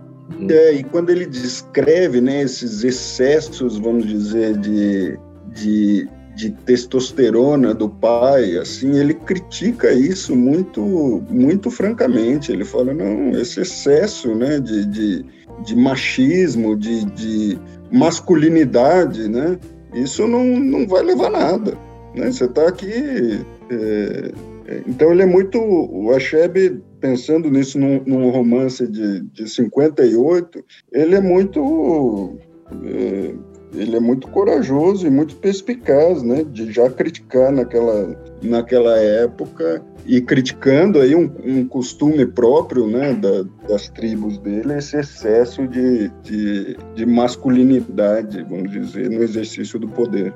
[0.48, 5.18] É, e quando ele descreve né, esses excessos, vamos dizer, de,
[5.52, 12.52] de, de testosterona do pai, assim, ele critica isso muito, muito francamente.
[12.52, 15.24] Ele fala, não, esse excesso né, de, de,
[15.64, 17.58] de machismo, de, de
[17.90, 19.58] masculinidade, né,
[19.94, 21.76] isso não, não vai levar nada.
[22.14, 22.30] Né?
[22.30, 23.40] Você está aqui...
[23.70, 24.32] É,
[24.68, 25.58] é, então ele é muito...
[25.58, 32.36] O Achebe pensando nisso num, num romance de, de 58, ele é muito.
[32.84, 33.34] É,
[33.74, 40.20] ele é muito corajoso e muito perspicaz, né, de já criticar naquela, naquela época e
[40.20, 46.76] criticando aí um, um costume próprio, né, da, das tribos dele, esse excesso de, de,
[46.94, 50.32] de masculinidade, vamos dizer, no exercício do poder.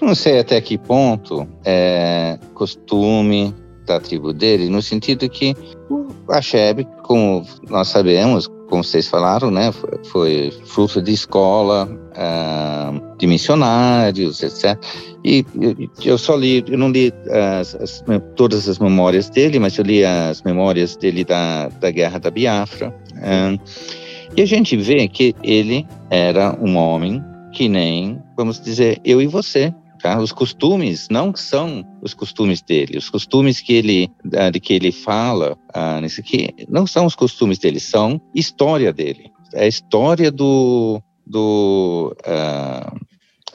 [0.00, 3.54] Não sei até que ponto é costume,
[3.86, 5.54] da tribo dele, no sentido que
[6.28, 9.70] a Sheb, como nós sabemos, como vocês falaram, né,
[10.10, 14.76] foi, fruto de escola, uh, de missionários, etc.
[15.24, 15.46] E
[16.04, 17.12] eu só li, eu não li
[17.60, 18.04] as, as,
[18.34, 22.92] todas as memórias dele, mas eu li as memórias dele da, da Guerra da Biafra.
[23.12, 23.60] Uh,
[24.36, 27.22] e a gente vê que ele era um homem
[27.52, 29.72] que nem, vamos dizer, eu e você,
[30.04, 30.18] Tá?
[30.18, 34.92] Os costumes não são os costumes dele, os costumes que ele, ah, de que ele
[34.92, 39.32] fala uh, nisso aqui, não são os costumes dele, são história dele.
[39.54, 43.00] É a história do, do, uh,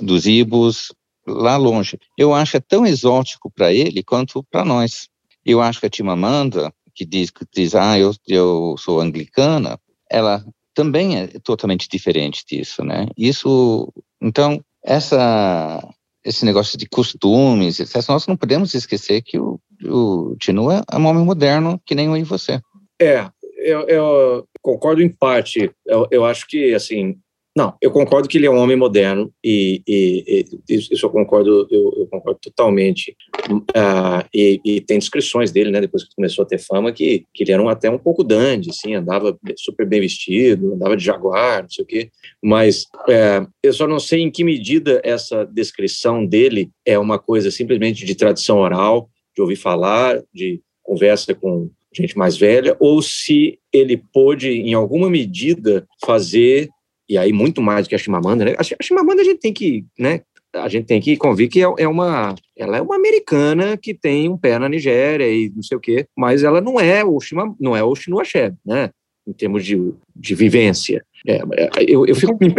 [0.04, 0.92] dos ibos,
[1.28, 2.00] lá longe.
[2.18, 5.08] Eu acho é tão exótico para ele quanto para nós.
[5.46, 9.80] Eu acho que a Timamanda, que diz que diz, ah, eu, eu sou anglicana,
[10.10, 10.44] ela
[10.74, 13.06] também é totalmente diferente disso, né?
[13.16, 15.88] Isso, então, essa
[16.30, 18.08] esse negócio de costumes, etc.
[18.08, 22.16] Nós não podemos esquecer que o, o Tinu é um homem moderno, que nem eu
[22.16, 22.62] e você.
[23.02, 23.28] É,
[23.58, 25.72] eu, eu concordo em parte.
[25.86, 27.18] Eu, eu, acho que, assim,
[27.60, 31.68] não, eu concordo que ele é um homem moderno e, e, e isso eu concordo,
[31.70, 33.18] eu, eu concordo totalmente.
[33.52, 37.44] Uh, e, e, tem descrições dele, né, depois que começou a ter fama, que, que
[37.44, 41.64] ele era um, até um pouco dandy, assim, andava super bem vestido, andava de jaguar,
[41.64, 42.10] não sei o quê.
[42.42, 47.52] Mas é, eu só não sei em que medida essa descrição dele é uma coisa
[47.52, 53.60] simplesmente de tradição oral, de ouvir falar, de conversa com gente mais velha, ou se
[53.74, 56.70] ele pôde, em alguma medida, fazer
[57.10, 58.56] e aí muito mais do que a Chimamanda, né?
[58.58, 60.22] A Chimamanda a gente tem que, né?
[60.54, 64.30] A gente tem que convir que é, é uma, ela é uma americana que tem
[64.30, 67.56] um pé na Nigéria e não sei o quê, mas ela não é o Shima,
[67.60, 68.90] não é o Chinua Achebe, né?
[69.28, 69.78] Em termos de,
[70.16, 71.04] de vivência.
[71.28, 72.52] É, é eu, eu, fico me,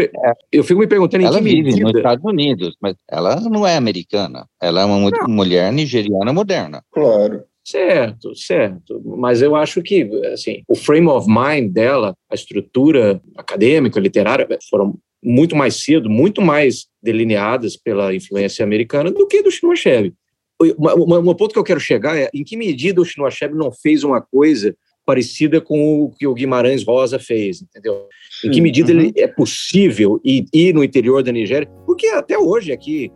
[0.52, 1.84] eu fico me perguntando ela em que vive medida...
[1.84, 4.46] nos Estados Unidos, mas ela não é americana.
[4.60, 5.28] Ela é uma não.
[5.28, 6.84] mulher nigeriana moderna.
[6.92, 7.42] Claro.
[7.70, 9.00] Certo, certo.
[9.04, 10.02] Mas eu acho que,
[10.32, 16.42] assim, o frame of mind dela, a estrutura acadêmica, literária, foram muito mais cedo, muito
[16.42, 20.14] mais delineadas pela influência americana do que do Achebe.
[20.60, 24.20] Um ponto que eu quero chegar é em que medida o Achebe não fez uma
[24.20, 24.74] coisa
[25.06, 28.06] parecida com o que o Guimarães Rosa fez, entendeu?
[28.44, 29.12] Em que medida uhum.
[29.16, 31.68] é possível ir, ir no interior da Nigéria?
[31.86, 33.10] Porque até hoje aqui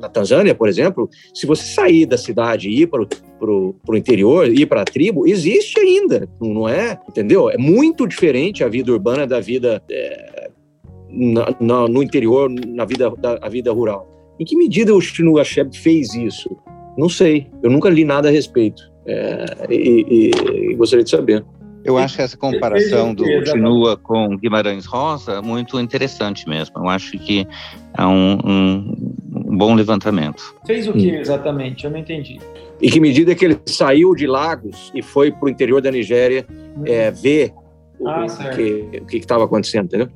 [0.00, 4.66] na Tanzânia, por exemplo, se você sair da cidade e ir para o interior, ir
[4.66, 6.98] para a tribo, existe ainda, não é?
[7.08, 7.50] Entendeu?
[7.50, 10.50] É muito diferente a vida urbana da vida é,
[11.10, 14.08] na, na, no interior, na vida, da, a vida rural.
[14.38, 16.56] Em que medida o Chinua Achebe fez isso?
[16.96, 21.44] Não sei, eu nunca li nada a respeito é, e, e, e gostaria de saber.
[21.86, 26.78] Eu acho que essa comparação do Chinua com Guimarães Rosa muito interessante mesmo.
[26.78, 27.46] Eu acho que
[27.96, 29.14] é um, um,
[29.46, 30.54] um bom levantamento.
[30.66, 31.20] Fez o que hum.
[31.20, 31.84] exatamente?
[31.84, 32.38] Eu não entendi.
[32.82, 36.44] Em que medida que ele saiu de Lagos e foi para o interior da Nigéria
[36.50, 36.82] hum.
[36.86, 37.52] é, ver
[38.04, 40.08] ah, o, que, o que estava acontecendo, entendeu?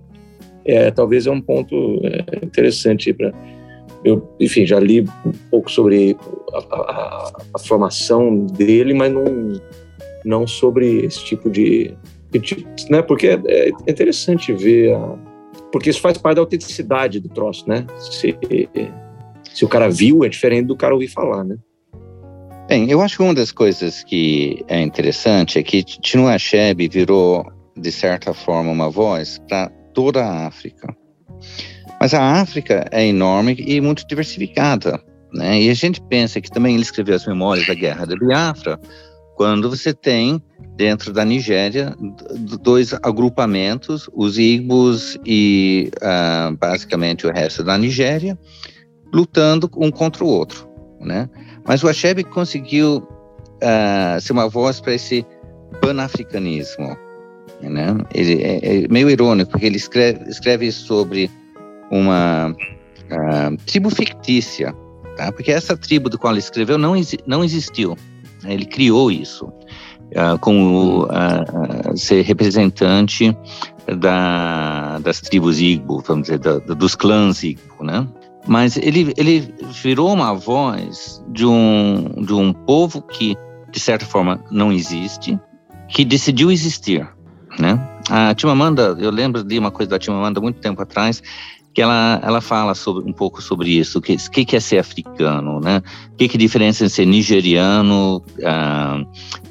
[0.64, 3.32] É, talvez é um ponto é, interessante para
[4.04, 6.16] eu, enfim, já li um pouco sobre
[6.52, 9.60] a, a, a, formação dele, mas não
[10.24, 11.94] não sobre esse tipo de,
[12.88, 13.02] né?
[13.02, 15.18] Porque é, é, interessante ver a,
[15.72, 17.86] porque isso faz parte da autenticidade do troço, né?
[17.98, 18.36] Se,
[19.52, 21.56] se o cara viu, é diferente do cara ouvir falar, né?
[22.68, 27.44] Bem, eu acho que uma das coisas que é interessante é que Chinua Achebe virou,
[27.76, 30.94] de certa forma, uma voz para toda a África.
[32.00, 35.02] Mas a África é enorme e muito diversificada,
[35.32, 35.60] né?
[35.60, 38.80] E a gente pensa que também ele escreveu as memórias da Guerra da Biafra,
[39.40, 40.38] quando você tem
[40.76, 41.96] dentro da Nigéria
[42.60, 48.38] dois agrupamentos, os Igbos e uh, basicamente o resto da Nigéria,
[49.10, 50.68] lutando um contra o outro,
[51.00, 51.26] né?
[51.66, 55.24] Mas o Achebe conseguiu uh, ser uma voz para esse
[55.80, 56.94] panafricanismo,
[57.62, 57.96] né?
[58.12, 61.30] Ele é, é, meio irônico porque ele escreve, escreve sobre
[61.90, 64.74] uma uh, tribo fictícia,
[65.16, 65.32] tá?
[65.32, 66.92] Porque essa tribo do qual ele escreveu não,
[67.26, 67.96] não existiu.
[68.44, 73.36] Ele criou isso uh, como uh, ser representante
[73.98, 78.06] da, das tribos Igbo, vamos dizer, da, dos clãs Igbo, né?
[78.46, 83.36] Mas ele, ele virou uma voz de um, de um povo que,
[83.70, 85.38] de certa forma, não existe,
[85.88, 87.06] que decidiu existir,
[87.58, 87.78] né?
[88.08, 91.22] A Timamanda, eu lembro de uma coisa da Timamanda muito tempo atrás,
[91.80, 95.60] que ela, ela fala sobre, um pouco sobre isso, o que, que, é ser africano,
[95.60, 95.80] né?
[96.12, 99.02] O que, que diferença ser nigeriano, ah,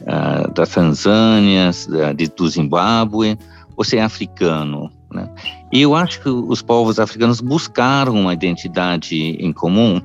[0.05, 1.71] ah, da Tanzânia,
[2.15, 3.35] de, do Zimbábue,
[3.75, 5.27] ou ser africano, né?
[5.73, 9.99] E eu acho que os povos africanos buscaram uma identidade em comum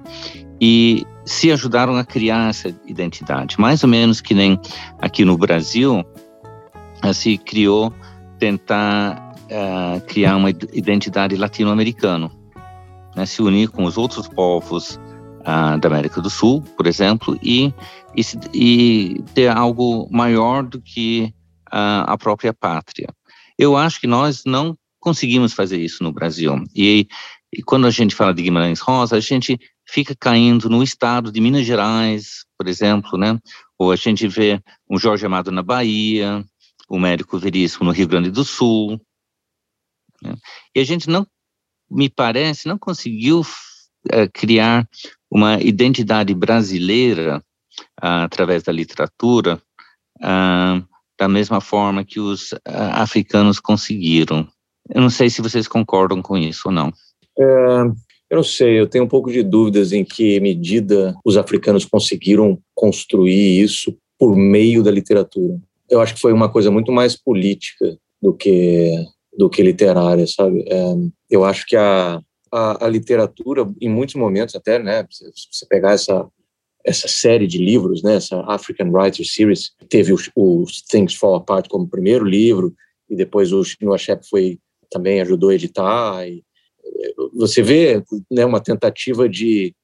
[0.59, 4.59] e se ajudaram a criar essa identidade, mais ou menos que nem
[4.99, 6.03] aqui no Brasil
[7.12, 7.93] se criou
[8.39, 12.31] tentar uh, criar uma identidade latino-americana,
[13.15, 14.99] né, se unir com os outros povos
[15.41, 17.73] uh, da América do Sul, por exemplo, e,
[18.17, 18.23] e,
[18.53, 21.33] e ter algo maior do que
[21.69, 23.09] uh, a própria pátria.
[23.59, 26.65] Eu acho que nós não conseguimos fazer isso no Brasil.
[26.75, 27.07] E,
[27.53, 31.41] e quando a gente fala de Guimarães Rosa, a gente fica caindo no estado de
[31.41, 33.39] Minas Gerais, por exemplo, né?
[33.79, 36.45] Ou a gente vê um Jorge Amado na Bahia,
[36.89, 39.01] o Médico Veríssimo no Rio Grande do Sul,
[40.25, 40.35] né?
[40.75, 41.27] E a gente não,
[41.91, 44.89] me parece, não conseguiu uh, criar
[45.31, 47.43] uma identidade brasileira
[48.03, 49.61] uh, através da literatura,
[50.18, 50.85] uh,
[51.18, 54.49] da mesma forma que os africanos conseguiram.
[54.93, 56.93] Eu não sei se vocês concordam com isso ou não.
[57.39, 57.45] É,
[58.31, 62.59] eu não sei, eu tenho um pouco de dúvidas em que medida os africanos conseguiram
[62.75, 65.57] construir isso por meio da literatura.
[65.89, 68.93] Eu acho que foi uma coisa muito mais política do que
[69.37, 70.64] do que literária, sabe?
[70.68, 70.95] É,
[71.30, 72.20] eu acho que a,
[72.53, 76.26] a, a, literatura, em muitos momentos até, né, se você pegar essa
[76.87, 81.66] essa série de livros, né, essa African Writer Series, teve o, o Things Fall Apart
[81.66, 82.74] como primeiro livro,
[83.09, 84.59] e depois o Chinua Shep foi
[84.91, 86.28] também ajudou a editar.
[86.28, 86.45] E,
[87.32, 89.74] você vê né, uma tentativa de,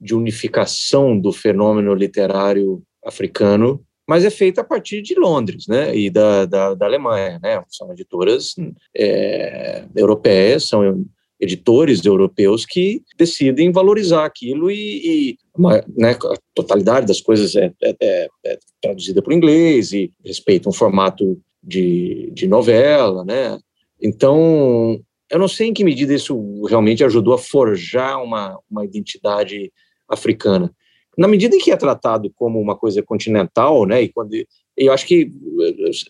[0.00, 6.10] de unificação do fenômeno literário africano, mas é feita a partir de Londres, né, e
[6.10, 8.54] da, da, da Alemanha, né, são editoras
[8.96, 11.04] é, europeias, são
[11.40, 17.72] editores europeus que decidem valorizar aquilo e, e uma, né, a totalidade das coisas é,
[17.82, 23.58] é, é, é traduzida para o inglês e respeita um formato de, de novela, né,
[24.00, 25.00] então
[25.30, 29.72] eu não sei em que medida isso realmente ajudou a forjar uma, uma identidade
[30.08, 30.70] africana.
[31.16, 34.34] Na medida em que é tratado como uma coisa continental, né, e quando
[34.76, 35.30] eu acho que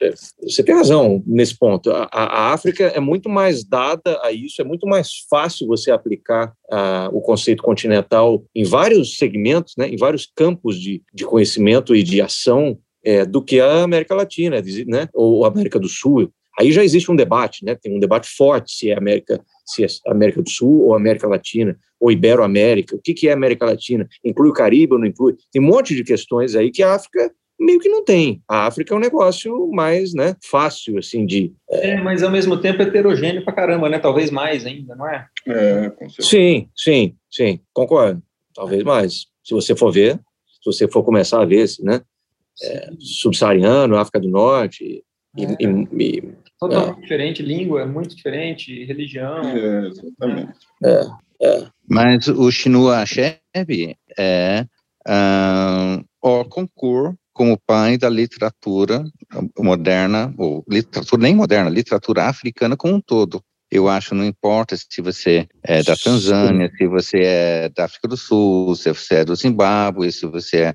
[0.00, 1.90] eh, você tem razão nesse ponto.
[1.90, 6.52] A, a, África é muito mais dada a isso, é muito mais fácil você aplicar
[6.72, 12.02] uh, o conceito continental em vários segmentos, né, em vários campos de, de conhecimento e
[12.02, 16.30] de ação é, do que a América Latina, né, ou a América do Sul.
[16.58, 17.74] Aí já existe um debate, né?
[17.74, 21.76] Tem um debate forte se é América, se é América do Sul ou América Latina
[22.04, 22.94] ou Ibero-América.
[22.94, 24.06] O que, que é América Latina?
[24.22, 25.36] Inclui o Caribe ou não inclui?
[25.50, 28.42] Tem um monte de questões aí que a África meio que não tem.
[28.46, 31.54] A África é um negócio mais, né, fácil, assim, de...
[31.70, 33.98] É, é mas ao mesmo tempo é heterogêneo pra caramba, né?
[33.98, 35.26] Talvez mais ainda, não é?
[35.46, 36.28] É, com certeza.
[36.28, 38.22] Sim, sim, sim, concordo.
[38.54, 39.26] Talvez mais.
[39.42, 42.02] Se você for ver, se você for começar a ver, né,
[42.62, 45.02] é, subsaariano, África do Norte,
[45.36, 45.56] e, é.
[45.58, 47.00] e, e, Totalmente é.
[47.00, 49.40] diferente, língua é muito diferente, religião.
[49.40, 50.52] É, exatamente.
[51.40, 51.66] É.
[51.88, 54.66] Mas o Chinua Achebe é
[55.06, 59.04] uh, o concurso como pai da literatura
[59.58, 63.42] moderna, ou literatura nem moderna, literatura africana como um todo.
[63.70, 68.16] Eu acho, não importa se você é da Tanzânia, se você é da África do
[68.16, 70.74] Sul, se você é do Zimbábue, se você é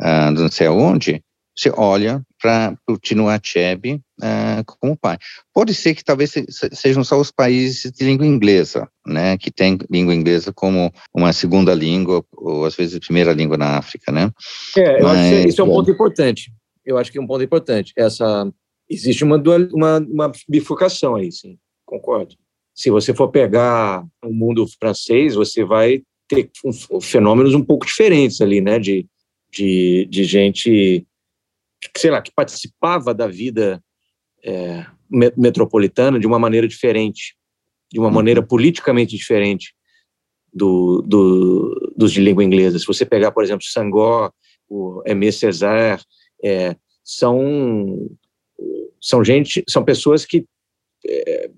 [0.00, 1.22] uh, não sei aonde,
[1.56, 5.18] você olha para o Tino Achebe uh, como pai.
[5.52, 6.32] Pode ser que talvez
[6.72, 11.74] sejam só os países de língua inglesa, né, que tem língua inglesa como uma segunda
[11.74, 14.30] língua, ou às vezes primeira língua na África, né?
[14.76, 16.52] É, eu Mas, acho que isso é um ponto importante.
[16.84, 17.92] Eu acho que é um ponto importante.
[17.96, 18.50] Essa,
[18.88, 22.34] existe uma, dual, uma, uma bifurcação aí, sim, concordo.
[22.74, 26.48] Se você for pegar o mundo francês, você vai ter
[27.02, 29.04] fenômenos um pouco diferentes ali, né, de,
[29.52, 31.06] de, de gente
[31.96, 33.82] sei lá, que participava da vida
[34.44, 34.86] é,
[35.36, 37.36] metropolitana de uma maneira diferente,
[37.90, 38.14] de uma uhum.
[38.14, 39.74] maneira politicamente diferente
[40.52, 42.78] do, do, dos de língua inglesa.
[42.78, 44.32] Se você pegar, por exemplo, Sangor,
[44.68, 46.02] o Aimé Césaire,
[46.42, 48.08] é, são
[49.00, 50.44] são gente, são pessoas que
[51.06, 51.50] é,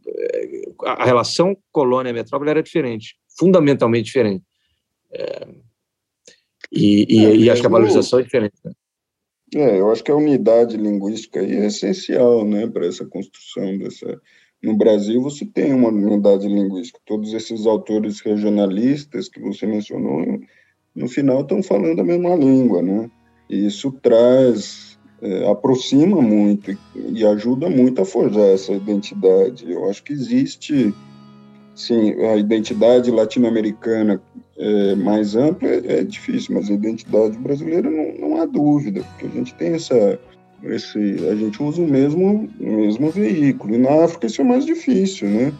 [0.84, 4.44] a relação colônia-metrópole era diferente, fundamentalmente diferente.
[5.12, 5.48] É,
[6.70, 8.54] e, e, é, e acho que a valorização é diferente.
[8.64, 8.72] Né?
[9.54, 14.20] É, eu acho que a unidade linguística aí é essencial, né, para essa construção dessa.
[14.62, 16.98] No Brasil, você tem uma unidade linguística.
[17.04, 20.40] Todos esses autores regionalistas que você mencionou,
[20.94, 23.10] no final estão falando a mesma língua, né?
[23.50, 29.70] E isso traz, é, aproxima muito e ajuda muito a forjar essa identidade.
[29.70, 30.94] Eu acho que existe,
[31.74, 34.22] sim, a identidade latino-americana
[34.62, 39.26] é, mais ampla é, é, difícil, mas a identidade brasileira não, não há dúvida, porque
[39.26, 40.18] a gente tem essa,
[40.62, 40.98] esse,
[41.28, 43.74] a gente usa o mesmo, o mesmo veículo.
[43.74, 45.52] E na África isso é mais difícil, né?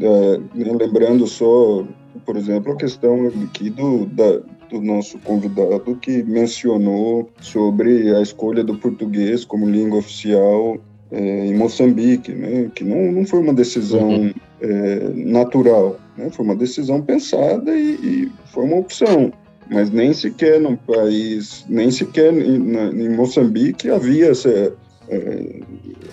[0.00, 1.84] É, lembrando só,
[2.24, 4.40] por exemplo, a questão aqui do, da,
[4.70, 10.78] do nosso convidado que mencionou sobre a escolha do português como língua oficial
[11.10, 12.70] é, em Moçambique, né?
[12.74, 14.34] Que não, não foi uma decisão uhum.
[14.62, 16.30] é, natural né?
[16.30, 19.32] Foi uma decisão pensada e, e, foi uma opção.
[19.68, 24.72] Mas nem sequer no país, nem sequer em, na, em Moçambique havia essa,
[25.08, 25.60] é,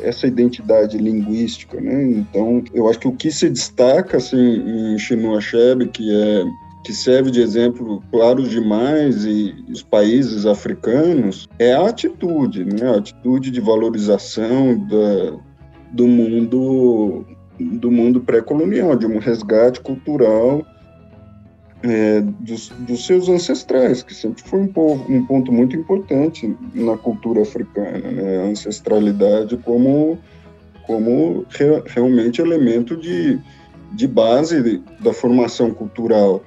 [0.01, 2.03] essa identidade linguística, né?
[2.03, 6.45] Então, eu acho que o que se destaca assim em Chinua Achebe, que é
[6.83, 12.89] que serve de exemplo claro demais e os países africanos é a atitude, né?
[12.89, 15.37] A atitude de valorização da,
[15.93, 17.25] do mundo
[17.59, 20.65] do mundo pré-colonial, de um resgate cultural
[21.83, 26.97] é, dos, dos, seus ancestrais, que sempre foi um, povo, um ponto muito importante na
[26.97, 28.37] cultura africana, né?
[28.37, 30.17] a ancestralidade como,
[30.87, 33.37] como re, realmente elemento de,
[33.91, 36.41] de base da formação cultural.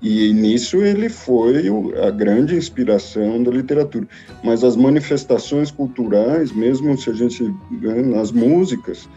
[0.00, 1.68] E nisso ele foi
[2.06, 4.06] a grande inspiração da literatura.
[4.44, 9.08] Mas as manifestações culturais, mesmo se a gente né, nas músicas,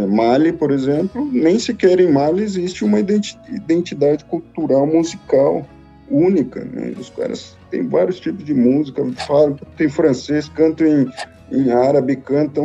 [0.00, 5.64] Mali, por exemplo, nem sequer em Mali existe uma identidade cultural musical
[6.10, 6.64] única.
[6.64, 6.94] Né?
[6.98, 11.10] Os caras têm vários tipos de música, falam, tem francês, cantam em,
[11.52, 12.64] em árabe, cantam.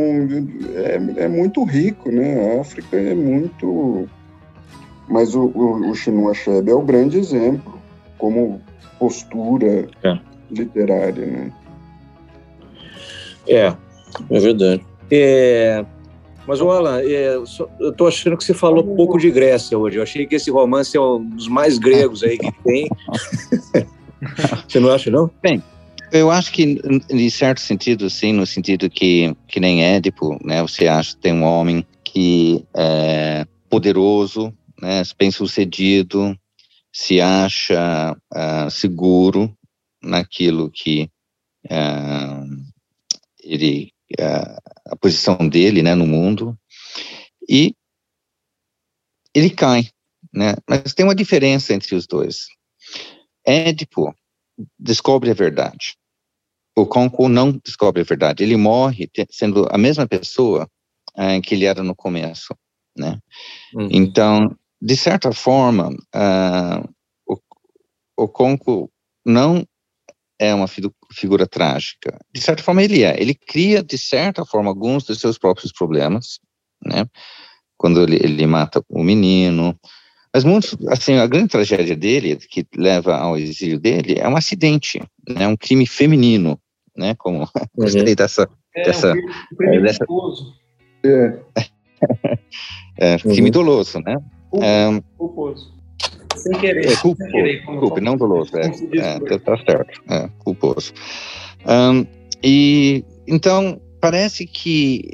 [0.75, 2.57] É, é muito rico, né?
[2.57, 4.07] A África é muito.
[5.07, 7.79] Mas o, o, o Chinua Achebe é o grande exemplo,
[8.17, 8.61] como
[8.99, 10.19] postura é.
[10.51, 11.51] literária, né?
[13.47, 13.73] É,
[14.29, 14.85] é verdade.
[15.11, 15.83] É,
[16.49, 17.43] mas, o Alan, é, eu
[17.91, 19.97] estou achando que você falou pouco de Grécia hoje.
[19.97, 22.89] Eu achei que esse romance é um dos mais gregos aí que tem.
[24.67, 25.29] você não acha, não?
[25.43, 25.61] Bem,
[26.11, 30.59] eu acho que, em certo sentido, sim, no sentido que, que nem Édipo, né?
[30.63, 36.35] Você acha que tem um homem que é poderoso, né, bem-sucedido,
[36.91, 39.55] se acha uh, seguro
[40.01, 41.11] naquilo que
[41.65, 42.43] uh,
[43.43, 46.57] ele uh, a posição dele, né, no mundo,
[47.47, 47.73] e
[49.33, 49.89] ele cai,
[50.33, 50.55] né?
[50.67, 52.47] Mas tem uma diferença entre os dois.
[53.45, 54.13] Édipo
[54.77, 55.95] descobre a verdade.
[56.75, 58.43] O Conco não descobre a verdade.
[58.43, 60.69] Ele morre sendo a mesma pessoa
[61.17, 62.55] uh, que ele era no começo,
[62.97, 63.19] né?
[63.73, 63.89] Uhum.
[63.91, 66.89] Então, de certa forma, uh,
[67.27, 67.37] o,
[68.17, 68.91] o Conco
[69.25, 69.65] não
[70.39, 70.67] é uma
[71.11, 72.17] figura trágica.
[72.33, 73.21] De certa forma, ele é.
[73.21, 76.39] Ele cria, de certa forma, alguns dos seus próprios problemas,
[76.83, 77.05] né?
[77.77, 79.77] Quando ele, ele mata o menino.
[80.33, 85.01] Mas muito, assim, a grande tragédia dele, que leva ao exílio dele, é um acidente,
[85.27, 85.45] né?
[85.45, 86.57] Um crime feminino,
[86.95, 87.13] né?
[87.17, 87.47] Como uhum.
[87.75, 90.05] gostei dessa, é, dessa, um crime é, dessa...
[91.05, 91.39] É.
[93.15, 93.51] é, crime uhum.
[93.51, 94.15] doloso, né?
[95.17, 95.73] Culposo.
[95.73, 95.78] É,
[96.39, 96.85] sem querer.
[96.87, 98.51] É, culposo, sem querer, culpa, não doloso.
[98.57, 98.65] É,
[98.97, 100.01] é, tá, tá certo.
[100.09, 100.93] É, culposo.
[101.65, 102.05] Um,
[102.43, 105.11] e então parece que,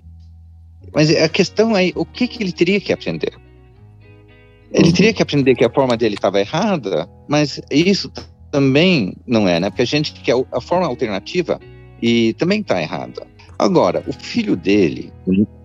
[0.94, 3.34] mas a questão é o que que ele teria que aprender?
[4.72, 4.94] Ele uhum.
[4.94, 8.12] teria que aprender que a forma dele estava errada, mas isso
[8.52, 9.70] também não é, né?
[9.70, 11.60] Porque a gente quer a forma alternativa
[12.02, 13.26] e também está errada.
[13.58, 15.12] Agora, o filho dele,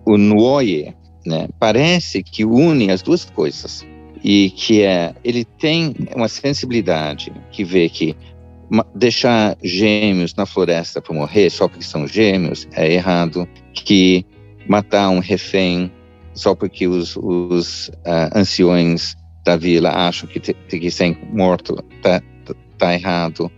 [0.05, 0.95] o Nuoye,
[1.25, 1.47] né?
[1.59, 3.85] Parece que une as duas coisas
[4.23, 8.15] e que é ele tem uma sensibilidade que vê que
[8.95, 14.25] deixar gêmeos na floresta para morrer só porque são gêmeos é errado, que
[14.67, 15.91] matar um refém
[16.33, 22.21] só porque os, os uh, anciões da vila acham que tem que ser morto tá,
[22.77, 23.51] tá errado.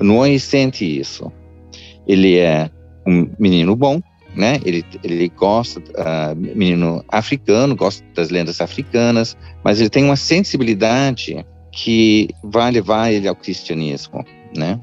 [0.00, 1.30] Não sente isso.
[2.06, 2.70] Ele é
[3.06, 4.00] um menino bom,
[4.38, 4.60] né?
[4.64, 11.44] Ele, ele gosta, uh, menino africano, gosta das lendas africanas, mas ele tem uma sensibilidade
[11.72, 14.24] que vai levar ele ao cristianismo,
[14.56, 14.80] né?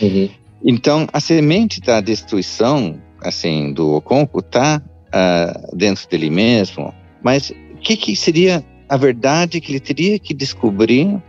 [0.00, 0.30] Uhum.
[0.64, 6.92] Então, a semente da destruição, assim, do Oconco está uh, ah, dentro dele mesmo,
[7.22, 11.22] mas o que, que seria a verdade que ele teria que descobrir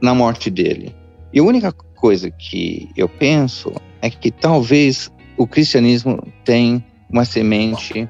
[0.00, 0.94] na morte dele?
[1.32, 8.08] E a única coisa que eu penso é que talvez o cristianismo tem uma semente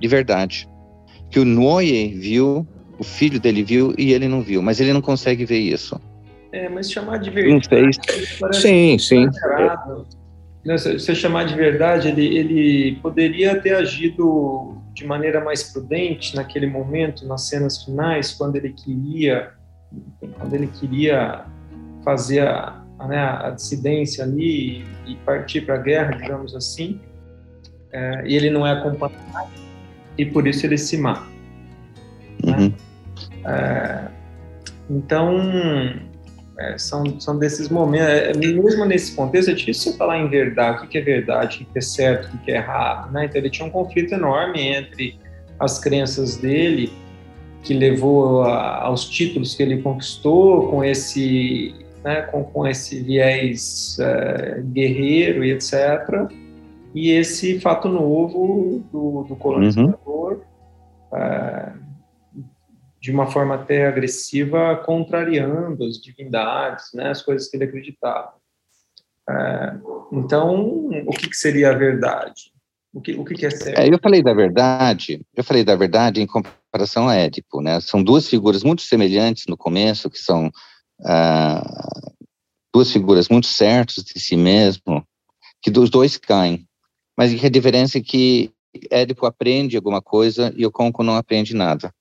[0.00, 0.68] de verdade.
[1.30, 2.66] Que o Noé viu,
[2.98, 6.00] o filho dele viu e ele não viu, mas ele não consegue ver isso.
[6.52, 7.98] É, mas chamar de verdade.
[8.40, 9.26] Não Sim, sim.
[10.78, 16.66] Se você chamar de verdade, ele, ele poderia ter agido de maneira mais prudente naquele
[16.66, 19.52] momento, nas cenas finais, quando ele queria,
[20.38, 21.44] quando ele queria
[22.04, 27.00] fazer a, a, né, a dissidência ali e, e partir para a guerra, digamos assim
[27.92, 29.50] é, e ele não é acompanhado
[30.18, 31.26] e por isso ele se mata.
[32.44, 32.56] Né?
[32.56, 32.72] Uhum.
[33.44, 34.08] É,
[34.90, 35.38] então,
[36.58, 40.86] é, são, são desses momentos, é, mesmo nesse contexto, é difícil você falar em verdade,
[40.86, 43.26] o que é verdade, o que é certo, o que é errado, né?
[43.26, 45.18] Então ele tinha um conflito enorme entre
[45.58, 46.92] as crenças dele,
[47.62, 51.74] que levou a, aos títulos que ele conquistou, com esse,
[52.04, 56.30] né, com, com esse viés é, guerreiro e etc.,
[56.96, 60.40] e esse fato novo do, do colonizador,
[61.12, 61.18] uhum.
[61.18, 61.74] é,
[62.98, 68.32] de uma forma até agressiva, contrariando as divindades, né, as coisas que ele acreditava.
[69.28, 69.76] É,
[70.10, 72.50] então, o que, que, seria a verdade?
[72.94, 73.78] O que, o que, que é certo?
[73.78, 77.78] É, eu falei da verdade, eu falei da verdade em comparação a Édipo, né?
[77.82, 82.16] São duas figuras muito semelhantes no começo, que são uh,
[82.74, 85.06] duas figuras muito certas de si mesmo,
[85.60, 86.66] que os dois caem.
[87.16, 88.52] Mas a diferença é que
[88.90, 91.92] Édipo aprende alguma coisa e o Conco não aprende nada,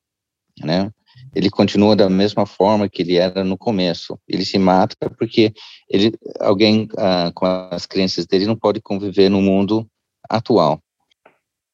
[0.62, 0.92] né?
[1.34, 4.20] Ele continua da mesma forma que ele era no começo.
[4.28, 5.54] Ele se mata porque
[5.90, 9.88] ele, alguém uh, com as crenças dele não pode conviver no mundo
[10.30, 10.82] atual.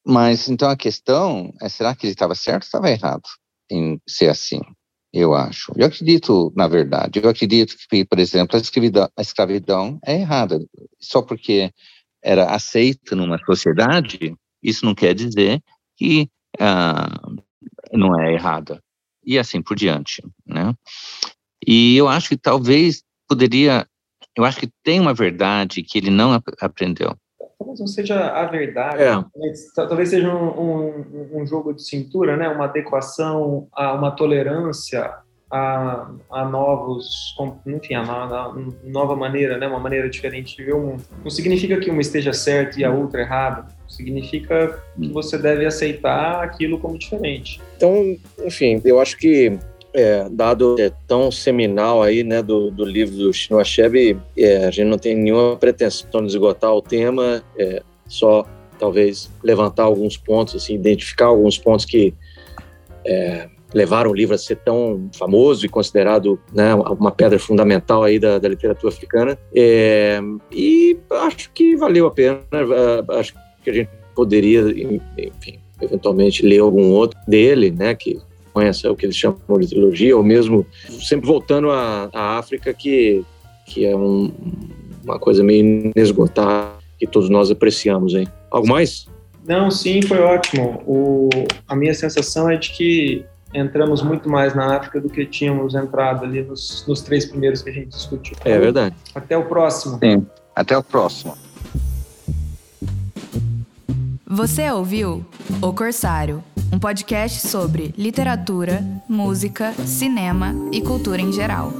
[0.04, 3.28] Mas então a questão é: será que ele estava certo ou estava errado
[3.70, 4.60] em ser assim?
[5.12, 5.72] eu acho.
[5.76, 10.58] Eu acredito, na verdade, eu acredito que, por exemplo, a escravidão, a escravidão é errada.
[10.98, 11.70] Só porque
[12.22, 15.60] era aceita numa sociedade, isso não quer dizer
[15.96, 17.20] que ah,
[17.92, 18.80] não é errada.
[19.24, 20.74] E assim por diante, né?
[21.66, 23.86] E eu acho que talvez poderia,
[24.36, 27.16] eu acho que tem uma verdade que ele não ap aprendeu.
[27.58, 29.24] Talvez não seja a verdade, é.
[29.76, 32.48] talvez seja um, um, um, jogo de cintura, né?
[32.48, 35.14] uma adequação a uma tolerância
[35.52, 37.36] a, a novos,
[37.66, 39.66] enfim, a, a, nova maneira, né?
[39.66, 41.04] uma maneira diferente de ver o mundo.
[41.22, 46.42] Não significa que uma esteja certa e a outra errada, significa que você deve aceitar
[46.42, 47.60] aquilo como diferente.
[47.76, 49.58] Então, enfim, eu acho que
[49.92, 54.70] é, dado é tão seminal aí, né, do, do livro do Chinua Achebe, é, a
[54.70, 58.46] gente não tem nenhuma pretensão de esgotar o tema, é, só
[58.78, 62.14] talvez levantar alguns pontos, assim, identificar alguns pontos que
[63.04, 68.18] é, levaram o livro a ser tão famoso e considerado né, uma pedra fundamental aí
[68.18, 69.38] da, da literatura africana.
[69.54, 70.20] É,
[70.50, 72.40] e acho que valeu a pena,
[73.18, 74.62] acho que a gente poderia,
[75.18, 78.20] enfim, eventualmente ler algum outro dele, né, que
[78.52, 80.66] conhece o que eles chamam de trilogia, ou mesmo
[81.00, 83.24] sempre voltando à, à África, que,
[83.66, 84.30] que é um,
[85.02, 88.14] uma coisa meio inesgotável que todos nós apreciamos.
[88.14, 88.28] Hein?
[88.50, 89.08] Algo mais?
[89.46, 90.82] Não, sim, foi ótimo.
[90.86, 91.28] O,
[91.66, 96.24] a minha sensação é de que entramos muito mais na África do que tínhamos entrado
[96.24, 98.36] ali nos, nos três primeiros que a gente discutiu.
[98.44, 98.94] É verdade.
[99.14, 99.98] Até o próximo.
[99.98, 101.36] Sim, até o próximo.
[104.26, 105.24] Você ouviu
[105.60, 106.42] O Corsário,
[106.72, 111.70] um podcast sobre literatura, música, cinema e cultura em geral.